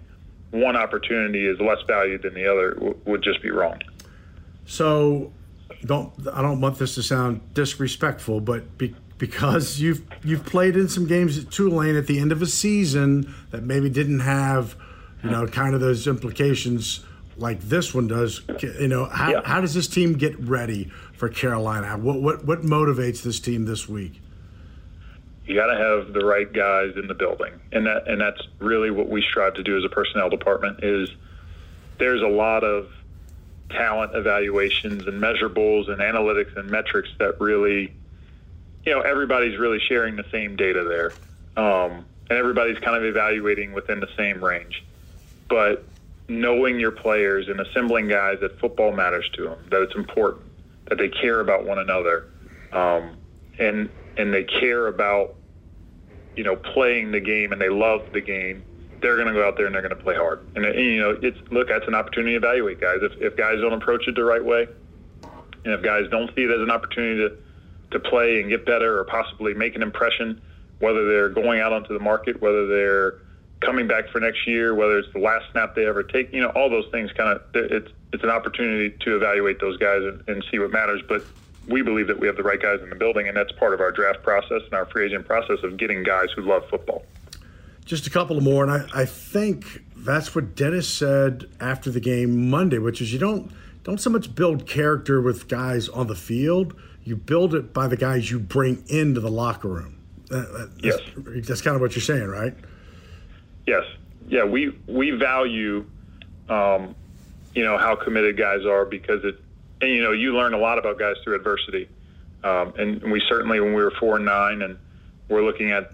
one 0.50 0.76
opportunity 0.76 1.46
is 1.46 1.58
less 1.61 1.78
valued 1.87 2.22
than 2.22 2.35
the 2.35 2.46
other 2.46 2.74
w- 2.74 2.96
would 3.06 3.22
just 3.22 3.40
be 3.42 3.50
wrong. 3.50 3.80
So, 4.66 5.32
don't 5.85 6.12
I 6.32 6.42
don't 6.42 6.61
want 6.61 6.78
this 6.78 6.96
to 6.96 7.02
sound 7.02 7.54
disrespectful, 7.54 8.40
but 8.40 8.76
be, 8.76 8.94
because 9.18 9.78
you've 9.78 10.02
you've 10.24 10.44
played 10.44 10.76
in 10.76 10.88
some 10.88 11.06
games 11.06 11.38
at 11.38 11.50
Tulane 11.50 11.96
at 11.96 12.08
the 12.08 12.18
end 12.18 12.32
of 12.32 12.42
a 12.42 12.46
season 12.46 13.32
that 13.50 13.62
maybe 13.62 13.88
didn't 13.88 14.20
have 14.20 14.76
you 15.22 15.30
know, 15.30 15.46
kind 15.46 15.74
of 15.74 15.80
those 15.80 16.06
implications 16.06 17.04
like 17.37 17.61
this 17.61 17.94
one 17.94 18.08
does. 18.08 18.42
You 18.62 18.88
know, 18.88 19.06
how, 19.06 19.30
yeah. 19.30 19.40
how 19.44 19.61
does 19.61 19.74
this 19.74 19.88
team 19.88 20.14
get 20.14 20.38
ready 20.40 20.90
for 21.14 21.28
Carolina? 21.28 21.96
What, 21.96 22.20
what, 22.20 22.44
what 22.44 22.62
motivates 22.62 23.22
this 23.22 23.40
team 23.40 23.64
this 23.64 23.88
week? 23.88 24.20
You 25.46 25.56
got 25.56 25.66
to 25.66 25.76
have 25.76 26.12
the 26.12 26.24
right 26.24 26.50
guys 26.50 26.94
in 26.96 27.08
the 27.08 27.14
building, 27.14 27.52
and 27.72 27.85
that 27.87 28.06
and 28.06 28.20
that's 28.20 28.40
really 28.61 28.92
what 28.92 29.08
we 29.08 29.22
strive 29.22 29.54
to 29.54 29.62
do 29.64 29.76
as 29.76 29.85
a 29.85 29.88
personnel 29.88 30.30
department. 30.30 30.85
Is 30.85 31.11
there's 31.98 32.22
a 32.22 32.28
lot 32.28 32.62
of 32.62 32.92
talent 33.68 34.14
evaluations 34.14 35.04
and 35.06 35.20
measurables 35.20 35.90
and 35.90 36.00
analytics 36.00 36.56
and 36.56 36.70
metrics 36.70 37.08
that 37.18 37.40
really, 37.40 37.92
you 38.87 38.92
know, 38.92 39.00
everybody's 39.00 39.58
really 39.58 39.80
sharing 39.80 40.14
the 40.14 40.24
same 40.30 40.54
data 40.54 40.85
there, 40.85 41.12
um, 41.56 42.04
and 42.30 42.38
everybody's 42.38 42.78
kind 42.78 42.96
of 42.96 43.04
evaluating 43.04 43.72
within 43.72 43.98
the 43.98 44.08
same 44.16 44.42
range 44.42 44.85
but 45.52 45.84
knowing 46.28 46.80
your 46.80 46.90
players 46.90 47.46
and 47.46 47.60
assembling 47.60 48.08
guys 48.08 48.38
that 48.40 48.58
football 48.58 48.90
matters 48.90 49.28
to 49.34 49.44
them, 49.44 49.58
that 49.70 49.82
it's 49.82 49.94
important, 49.94 50.46
that 50.88 50.96
they 50.96 51.10
care 51.10 51.40
about 51.40 51.66
one 51.66 51.78
another, 51.78 52.30
um, 52.72 53.18
and 53.58 53.90
and 54.16 54.32
they 54.32 54.44
care 54.44 54.86
about 54.86 55.34
you 56.36 56.42
know 56.42 56.56
playing 56.56 57.12
the 57.12 57.20
game 57.20 57.52
and 57.52 57.60
they 57.60 57.68
love 57.68 58.00
the 58.14 58.20
game. 58.22 58.64
They're 59.02 59.16
going 59.16 59.26
to 59.28 59.34
go 59.34 59.46
out 59.46 59.58
there 59.58 59.66
and 59.66 59.74
they're 59.74 59.82
going 59.82 59.96
to 59.96 60.02
play 60.02 60.14
hard. 60.14 60.40
And, 60.54 60.64
and 60.64 60.78
you 60.78 61.00
know, 61.00 61.18
it's 61.20 61.36
look, 61.50 61.68
that's 61.68 61.86
an 61.86 61.94
opportunity 61.94 62.32
to 62.32 62.38
evaluate 62.38 62.80
guys. 62.80 63.00
If 63.02 63.12
if 63.20 63.36
guys 63.36 63.60
don't 63.60 63.74
approach 63.74 64.08
it 64.08 64.14
the 64.14 64.24
right 64.24 64.42
way, 64.42 64.66
and 65.22 65.74
if 65.74 65.82
guys 65.82 66.08
don't 66.10 66.34
see 66.34 66.44
it 66.44 66.50
as 66.50 66.62
an 66.62 66.70
opportunity 66.70 67.28
to 67.28 67.36
to 67.90 68.00
play 68.08 68.40
and 68.40 68.48
get 68.48 68.64
better 68.64 68.98
or 68.98 69.04
possibly 69.04 69.52
make 69.52 69.76
an 69.76 69.82
impression, 69.82 70.40
whether 70.78 71.06
they're 71.06 71.28
going 71.28 71.60
out 71.60 71.74
onto 71.74 71.92
the 71.92 72.02
market, 72.02 72.40
whether 72.40 72.66
they're 72.66 73.18
coming 73.62 73.87
back 73.87 74.09
for 74.09 74.20
next 74.20 74.46
year, 74.46 74.75
whether 74.75 74.98
it's 74.98 75.12
the 75.12 75.18
last 75.18 75.51
snap 75.53 75.75
they 75.75 75.87
ever 75.87 76.03
take, 76.03 76.33
you 76.33 76.42
know, 76.42 76.51
all 76.51 76.68
those 76.68 76.88
things 76.90 77.11
kind 77.12 77.31
of 77.31 77.42
it's 77.55 77.90
it's 78.12 78.22
an 78.22 78.31
opportunity 78.31 78.94
to 79.01 79.16
evaluate 79.16 79.59
those 79.61 79.79
guys 79.79 80.03
and, 80.03 80.22
and 80.29 80.44
see 80.51 80.59
what 80.59 80.70
matters. 80.70 81.01
But 81.09 81.25
we 81.66 81.83
believe 81.83 82.09
that 82.09 82.18
we 82.18 82.27
have 82.27 82.37
the 82.37 82.42
right 82.42 82.61
guys 82.61 82.81
in 82.83 82.90
the 82.90 82.96
building, 82.96 83.29
and 83.29 83.37
that's 83.37 83.53
part 83.53 83.72
of 83.72 83.81
our 83.81 83.90
draft 83.90 84.22
process 84.22 84.62
and 84.64 84.75
our 84.75 84.85
free 84.87 85.07
agent 85.07 85.27
process 85.27 85.59
of 85.62 85.77
getting 85.77 86.03
guys 86.03 86.29
who 86.37 86.42
love 86.42 86.68
football. 86.68 87.05
Just 87.85 88.07
a 88.07 88.11
couple 88.11 88.37
of 88.37 88.44
more, 88.44 88.64
and 88.64 88.72
I, 88.72 89.03
I 89.03 89.05
think 89.07 89.85
that's 89.96 90.35
what 90.35 90.55
Dennis 90.55 90.88
said 90.88 91.48
after 91.61 91.90
the 91.90 92.01
game 92.01 92.51
Monday, 92.51 92.79
which 92.79 93.01
is 93.01 93.12
you 93.12 93.18
don't 93.18 93.51
don't 93.83 94.01
so 94.01 94.11
much 94.11 94.35
build 94.35 94.66
character 94.66 95.20
with 95.20 95.48
guys 95.48 95.88
on 95.88 96.07
the 96.07 96.14
field, 96.14 96.75
you 97.05 97.16
build 97.16 97.55
it 97.55 97.72
by 97.72 97.88
the 97.88 97.96
guys 97.96 98.31
you 98.31 98.38
bring 98.38 98.85
into 98.88 99.20
the 99.20 99.31
locker 99.31 99.68
room. 99.68 99.98
That, 100.29 100.70
yes, 100.79 101.01
that's 101.46 101.61
kind 101.61 101.75
of 101.75 101.83
what 101.83 101.94
you're 101.94 102.03
saying, 102.03 102.29
right? 102.29 102.55
Yes, 103.66 103.85
yeah. 104.29 104.44
We 104.44 104.77
we 104.87 105.11
value, 105.12 105.87
um, 106.48 106.94
you 107.55 107.64
know, 107.64 107.79
how 107.79 107.94
committed 107.96 108.37
guys 108.37 108.64
are 108.66 108.85
because 108.85 109.25
it, 109.25 109.37
and 109.81 109.90
you 109.90 110.03
know, 110.03 110.12
you 110.12 110.35
learn 110.37 110.55
a 110.55 110.59
lot 110.59 110.79
about 110.79 110.98
guys 110.98 111.16
through 111.22 111.37
adversity, 111.37 111.88
um, 112.42 112.75
and 112.79 113.12
we 113.12 113.22
certainly 113.29 113.61
when 113.61 113.75
we 113.75 113.83
were 113.83 113.92
four 113.98 114.16
and 114.16 114.25
nine, 114.25 114.62
and 114.62 114.79
we're 115.29 115.44
looking 115.44 115.70
at 115.70 115.92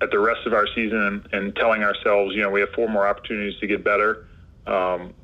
at 0.00 0.10
the 0.10 0.18
rest 0.18 0.46
of 0.46 0.52
our 0.52 0.66
season 0.74 0.98
and, 0.98 1.28
and 1.32 1.56
telling 1.56 1.82
ourselves, 1.82 2.34
you 2.34 2.42
know, 2.42 2.50
we 2.50 2.60
have 2.60 2.68
four 2.70 2.88
more 2.88 3.06
opportunities 3.06 3.58
to 3.60 3.66
get 3.66 3.82
better. 3.82 4.26
Um, 4.66 5.14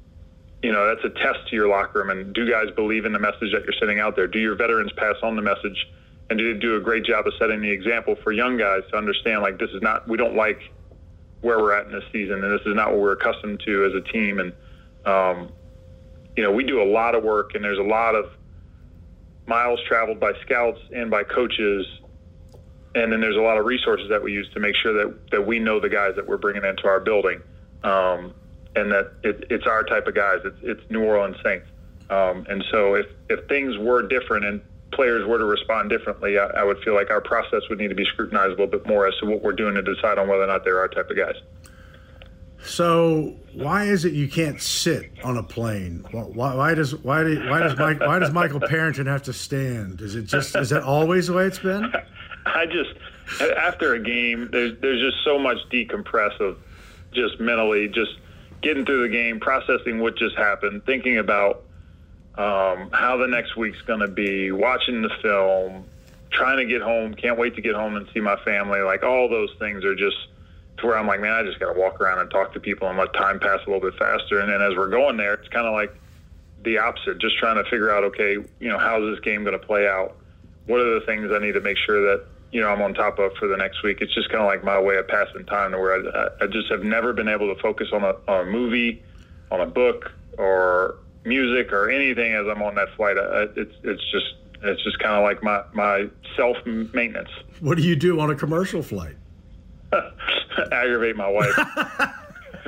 you 0.63 0.73
know, 0.73 0.87
that's 0.87 1.05
a 1.05 1.11
test 1.11 1.49
to 1.51 1.57
your 1.57 1.69
locker 1.69 1.99
room. 1.99 2.11
And 2.11 2.33
do 2.33 2.49
guys 2.49 2.71
believe 2.75 3.05
in 3.05 3.13
the 3.13 3.19
message 3.19 3.53
that 3.53 3.65
you're 3.65 3.75
sending 3.79 3.99
out 3.99 4.17
there? 4.17 4.27
Do 4.27 4.39
your 4.39 4.55
veterans 4.55 4.93
pass 4.97 5.17
on 5.23 5.37
the 5.37 5.43
message? 5.43 5.89
And 6.31 6.39
do 6.39 6.55
do 6.55 6.77
a 6.77 6.81
great 6.81 7.05
job 7.05 7.27
of 7.27 7.35
setting 7.39 7.61
the 7.61 7.71
example 7.71 8.17
for 8.23 8.33
young 8.33 8.57
guys 8.57 8.83
to 8.91 8.97
understand, 8.97 9.43
like, 9.43 9.59
this 9.59 9.71
is 9.71 9.83
not, 9.83 10.09
we 10.09 10.17
don't 10.17 10.35
like 10.35 10.61
where 11.43 11.59
we're 11.59 11.75
at 11.75 11.87
in 11.87 11.93
this 11.93 12.05
season, 12.13 12.43
and 12.43 12.53
this 12.53 12.67
is 12.67 12.75
not 12.75 12.91
what 12.91 13.01
we're 13.01 13.13
accustomed 13.13 13.61
to 13.67 13.85
as 13.85 13.95
a 13.95 14.13
team. 14.13 14.41
And, 14.41 14.53
um, 15.05 15.53
you 16.37 16.43
know, 16.43 16.51
we 16.51 16.65
do 16.65 16.83
a 16.83 16.89
lot 16.91 17.15
of 17.15 17.23
work, 17.23 17.55
and 17.55 17.63
there's 17.63 17.79
a 17.79 17.83
lot 17.83 18.15
of 18.15 18.27
miles 19.47 19.81
traveled 19.87 20.19
by 20.19 20.33
scouts 20.45 20.79
and 20.95 21.11
by 21.11 21.25
coaches 21.25 21.87
and 22.95 23.13
then 23.13 23.21
there's 23.21 23.37
a 23.37 23.41
lot 23.41 23.59
of 23.59 23.65
resources 23.65 24.09
that 24.11 24.23
we 24.23 24.33
use 24.33 24.49
to 24.53 24.61
make 24.61 24.75
sure 24.77 24.93
that 24.93 25.31
that 25.31 25.47
we 25.47 25.59
know 25.59 25.81
the 25.81 25.89
guys 25.89 26.15
that 26.17 26.27
we're 26.27 26.37
bringing 26.37 26.65
into 26.65 26.87
our 26.87 27.01
building, 27.01 27.41
um, 27.85 28.35
and 28.77 28.93
that 28.93 29.13
it, 29.23 29.45
it's 29.51 29.67
our 29.67 29.83
type 29.83 30.07
of 30.07 30.15
guys. 30.15 30.41
It's 30.45 30.59
it's 30.63 30.91
New 30.91 31.03
Orleans 31.03 31.37
Saints, 31.43 31.67
um, 32.11 32.47
and 32.49 32.65
so 32.71 32.95
if 32.95 33.07
if 33.31 33.47
things 33.49 33.77
were 33.79 34.03
different 34.03 34.45
and 34.45 34.61
players 34.93 35.27
were 35.27 35.39
to 35.39 35.45
respond 35.45 35.91
differently, 35.91 36.39
I, 36.39 36.47
I, 36.47 36.65
would 36.65 36.79
feel 36.85 36.95
like 36.95 37.11
our 37.11 37.21
process 37.21 37.63
would 37.69 37.79
need 37.79 37.89
to 37.89 37.95
be 37.95 38.05
scrutinized 38.05 38.49
a 38.49 38.51
little 38.51 38.67
bit 38.67 38.87
more 38.87 39.07
as 39.07 39.15
to 39.19 39.27
what 39.27 39.43
we're 39.43 39.53
doing 39.53 39.75
to 39.75 39.83
decide 39.83 40.19
on 40.19 40.29
whether 40.29 40.45
or 40.45 40.47
not 40.47 40.65
they're 40.65 40.79
our 40.79 40.89
type 40.89 41.11
of 41.11 41.17
guys. 41.17 41.37
So 42.65 43.35
why 43.55 43.85
is 43.85 44.05
it 44.05 44.13
you 44.13 44.29
can't 44.29 44.61
sit 44.61 45.11
on 45.25 45.37
a 45.37 45.43
plane? 45.43 46.05
Why, 46.13 46.55
why 46.55 46.75
does 46.75 46.95
why, 46.95 47.25
do, 47.25 47.49
why 47.49 47.61
does 47.61 47.77
Mike, 47.77 48.01
why 48.01 48.19
does 48.21 48.31
Michael 48.31 48.61
Parenton 48.61 49.07
have 49.07 49.25
to 49.25 49.33
stand? 49.33 50.01
Is 50.01 50.15
it 50.15 50.27
just 50.27 50.55
is 50.55 50.71
that 50.71 50.85
always 50.85 51.27
the 51.27 51.33
way 51.33 51.47
it's 51.47 51.59
been? 51.59 51.93
I 52.47 52.67
just 52.67 52.91
after 53.57 53.95
a 53.95 54.01
game, 54.01 54.49
there's 54.53 54.79
there's 54.81 55.01
just 55.01 55.25
so 55.25 55.39
much 55.39 55.59
decompress 55.73 56.39
of 56.41 56.59
just 57.13 57.41
mentally 57.41 57.89
just 57.89 58.13
getting 58.63 58.87
through 58.87 59.03
the 59.03 59.13
game, 59.13 59.41
processing 59.41 59.99
what 59.99 60.17
just 60.17 60.37
happened, 60.37 60.85
thinking 60.87 61.19
about 61.19 61.65
um, 62.37 62.91
how 62.93 63.17
the 63.19 63.27
next 63.27 63.57
week's 63.57 63.81
going 63.83 64.01
to 64.01 64.09
be, 64.09 64.53
watching 64.53 65.03
the 65.03 65.11
film, 65.21 65.85
trying 66.31 66.59
to 66.59 66.65
get 66.65 66.81
home, 66.81 67.15
can't 67.15 67.39
wait 67.39 67.55
to 67.57 67.63
get 67.63 67.75
home 67.75 67.97
and 67.97 68.09
see 68.15 68.21
my 68.21 68.37
family. 68.45 68.81
Like 68.81 69.03
all 69.03 69.29
those 69.29 69.51
things 69.59 69.85
are 69.85 69.95
just 69.95 70.17
to 70.79 70.87
where 70.87 70.97
I'm 70.97 71.07
like, 71.07 71.21
man, 71.21 71.33
I 71.33 71.43
just 71.43 71.61
got 71.61 71.73
to 71.73 71.79
walk 71.79 72.01
around 72.01 72.21
and 72.21 72.31
talk 72.31 72.55
to 72.55 72.61
people 72.61 72.89
and 72.89 72.99
let 72.99 73.13
time 73.13 73.39
pass 73.39 73.61
a 73.67 73.71
little 73.71 73.81
bit 73.81 73.99
faster. 73.99 74.41
And 74.41 74.51
then 74.51 74.63
as 74.63 74.77
we're 74.77 74.89
going 74.89 75.17
there, 75.17 75.35
it's 75.35 75.49
kind 75.49 75.67
of 75.67 75.75
like 75.75 75.95
the 76.63 76.79
opposite, 76.79 77.19
just 77.19 77.39
trying 77.39 77.57
to 77.57 77.65
figure 77.65 77.91
out, 77.91 78.05
okay, 78.05 78.37
you 78.61 78.69
know, 78.69 78.79
how's 78.79 79.15
this 79.15 79.23
game 79.23 79.45
going 79.45 79.59
to 79.59 79.65
play 79.65 79.87
out? 79.87 80.17
What 80.67 80.81
are 80.81 80.99
the 80.99 81.05
things 81.05 81.31
I 81.33 81.39
need 81.39 81.53
to 81.53 81.61
make 81.61 81.77
sure 81.77 82.01
that 82.11 82.25
you 82.53 82.61
know 82.61 82.69
I'm 82.69 82.83
on 82.83 82.95
top 82.95 83.19
of 83.19 83.33
for 83.35 83.49
the 83.49 83.57
next 83.57 83.83
week. 83.83 83.99
It's 84.01 84.15
just 84.15 84.29
kind 84.29 84.43
of 84.43 84.47
like 84.47 84.63
my 84.63 84.79
way 84.79 84.97
of 84.97 85.09
passing 85.09 85.45
time, 85.47 85.73
to 85.73 85.79
where 85.79 86.07
I, 86.17 86.45
I 86.45 86.47
just 86.47 86.71
have 86.71 86.85
never 86.85 87.13
been 87.13 87.29
able 87.29 87.53
to 87.53 87.61
focus 87.61 87.89
on 87.93 88.05
a, 88.05 88.15
on 88.29 88.49
a 88.49 88.51
movie, 88.51 89.03
on 89.51 89.61
a 89.61 89.67
book, 89.67 90.13
or 90.39 90.97
music 91.25 91.73
or 91.73 91.91
anything 91.91 92.35
as 92.35 92.47
I'm 92.47 92.63
on 92.63 92.75
that 92.77 92.89
flight. 92.97 93.19
I, 93.19 93.47
it's 93.57 93.75
it's 93.83 94.11
just 94.11 94.35
it's 94.63 94.83
just 94.83 94.99
kind 94.99 95.15
of 95.15 95.23
like 95.23 95.43
my 95.43 95.63
my 95.73 96.09
self 96.37 96.57
maintenance. 96.67 97.31
What 97.61 97.77
do 97.77 97.83
you 97.83 97.97
do 97.97 98.21
on 98.21 98.31
a 98.31 98.35
commercial 98.35 98.83
flight? 98.83 99.17
Aggravate 100.73 101.17
my 101.17 101.29
wife. 101.29 101.57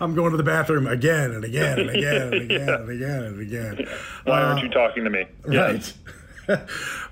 I'm 0.00 0.14
going 0.14 0.30
to 0.30 0.36
the 0.36 0.44
bathroom 0.44 0.86
again 0.86 1.32
and 1.32 1.44
again 1.44 1.80
and 1.80 1.90
again 1.90 2.22
and 2.22 2.34
again 2.34 2.66
yeah. 2.66 2.74
and 2.74 2.90
again 2.90 3.22
and 3.24 3.40
again. 3.40 3.88
Why 4.24 4.42
aren't 4.42 4.60
uh, 4.60 4.62
you 4.62 4.68
talking 4.68 5.04
to 5.04 5.10
me? 5.10 5.26
Right. 5.44 5.92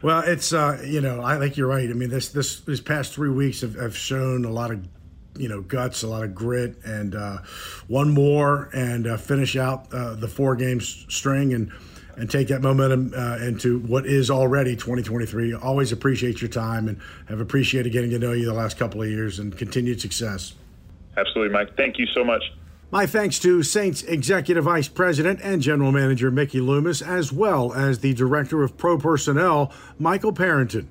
well, 0.02 0.20
it's 0.20 0.52
uh, 0.52 0.80
you 0.84 1.00
know 1.00 1.22
I 1.22 1.38
think 1.38 1.56
you're 1.56 1.68
right. 1.68 1.88
I 1.88 1.92
mean 1.92 2.10
this 2.10 2.28
this 2.28 2.60
these 2.60 2.80
past 2.80 3.14
three 3.14 3.30
weeks 3.30 3.62
have, 3.62 3.74
have 3.74 3.96
shown 3.96 4.44
a 4.44 4.50
lot 4.50 4.70
of 4.70 4.86
you 5.38 5.48
know 5.48 5.60
guts, 5.62 6.02
a 6.02 6.08
lot 6.08 6.24
of 6.24 6.34
grit, 6.34 6.76
and 6.84 7.14
uh, 7.14 7.38
one 7.88 8.10
more 8.10 8.70
and 8.72 9.06
uh, 9.06 9.16
finish 9.16 9.56
out 9.56 9.92
uh, 9.92 10.14
the 10.14 10.28
four 10.28 10.56
games 10.56 11.06
string 11.08 11.54
and 11.54 11.72
and 12.16 12.30
take 12.30 12.48
that 12.48 12.62
momentum 12.62 13.12
uh, 13.14 13.36
into 13.38 13.80
what 13.80 14.06
is 14.06 14.30
already 14.30 14.74
2023. 14.74 15.54
Always 15.54 15.92
appreciate 15.92 16.40
your 16.40 16.48
time 16.48 16.88
and 16.88 17.00
have 17.28 17.40
appreciated 17.40 17.92
getting 17.92 18.10
to 18.10 18.18
know 18.18 18.32
you 18.32 18.46
the 18.46 18.54
last 18.54 18.78
couple 18.78 19.02
of 19.02 19.08
years 19.08 19.38
and 19.38 19.56
continued 19.56 20.00
success. 20.00 20.54
Absolutely, 21.16 21.52
Mike. 21.52 21.76
Thank 21.76 21.98
you 21.98 22.06
so 22.14 22.24
much. 22.24 22.42
My 22.90 23.04
thanks 23.04 23.38
to 23.40 23.62
Saints 23.62 24.02
Executive 24.04 24.64
Vice 24.64 24.86
President 24.88 25.40
and 25.42 25.60
General 25.60 25.90
Manager 25.90 26.30
Mickey 26.30 26.60
Loomis, 26.60 27.02
as 27.02 27.32
well 27.32 27.72
as 27.72 27.98
the 27.98 28.14
Director 28.14 28.62
of 28.62 28.76
Pro 28.76 28.96
Personnel, 28.96 29.72
Michael 29.98 30.32
Parenton. 30.32 30.88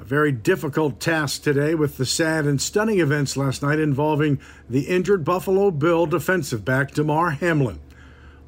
A 0.00 0.04
very 0.04 0.32
difficult 0.32 0.98
task 0.98 1.42
today 1.42 1.74
with 1.74 1.98
the 1.98 2.06
sad 2.06 2.46
and 2.46 2.60
stunning 2.60 3.00
events 3.00 3.36
last 3.36 3.62
night 3.62 3.78
involving 3.78 4.40
the 4.66 4.84
injured 4.84 5.26
Buffalo 5.26 5.70
Bill 5.70 6.06
defensive 6.06 6.64
back 6.64 6.92
Damar 6.92 7.32
Hamlin. 7.32 7.80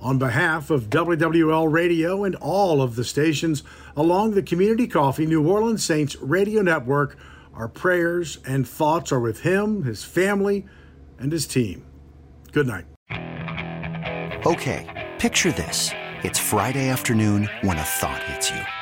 On 0.01 0.19
behalf 0.19 0.71
of 0.71 0.89
WWL 0.89 1.71
Radio 1.71 2.25
and 2.25 2.37
all 2.37 2.81
of 2.81 2.97
the 2.97 3.05
stations 3.05 3.63
along 3.95 4.31
the 4.31 4.43
Community 4.43 4.89
Coffee 4.89 5.27
New 5.27 5.47
Orleans 5.47 5.85
Saints 5.85 6.17
radio 6.17 6.63
network, 6.63 7.19
our 7.53 7.69
prayers 7.69 8.39
and 8.47 8.67
thoughts 8.67 9.13
are 9.13 9.21
with 9.21 9.41
him, 9.41 9.83
his 9.83 10.03
family, 10.03 10.65
and 11.19 11.31
his 11.31 11.47
team. 11.47 11.85
Good 12.53 12.67
night. 12.67 12.87
Okay, 14.47 15.13
picture 15.19 15.53
this. 15.53 15.91
It's 16.23 16.39
Friday 16.39 16.89
afternoon 16.89 17.51
when 17.61 17.77
a 17.77 17.85
thought 17.85 18.23
hits 18.23 18.51
you. 18.51 18.82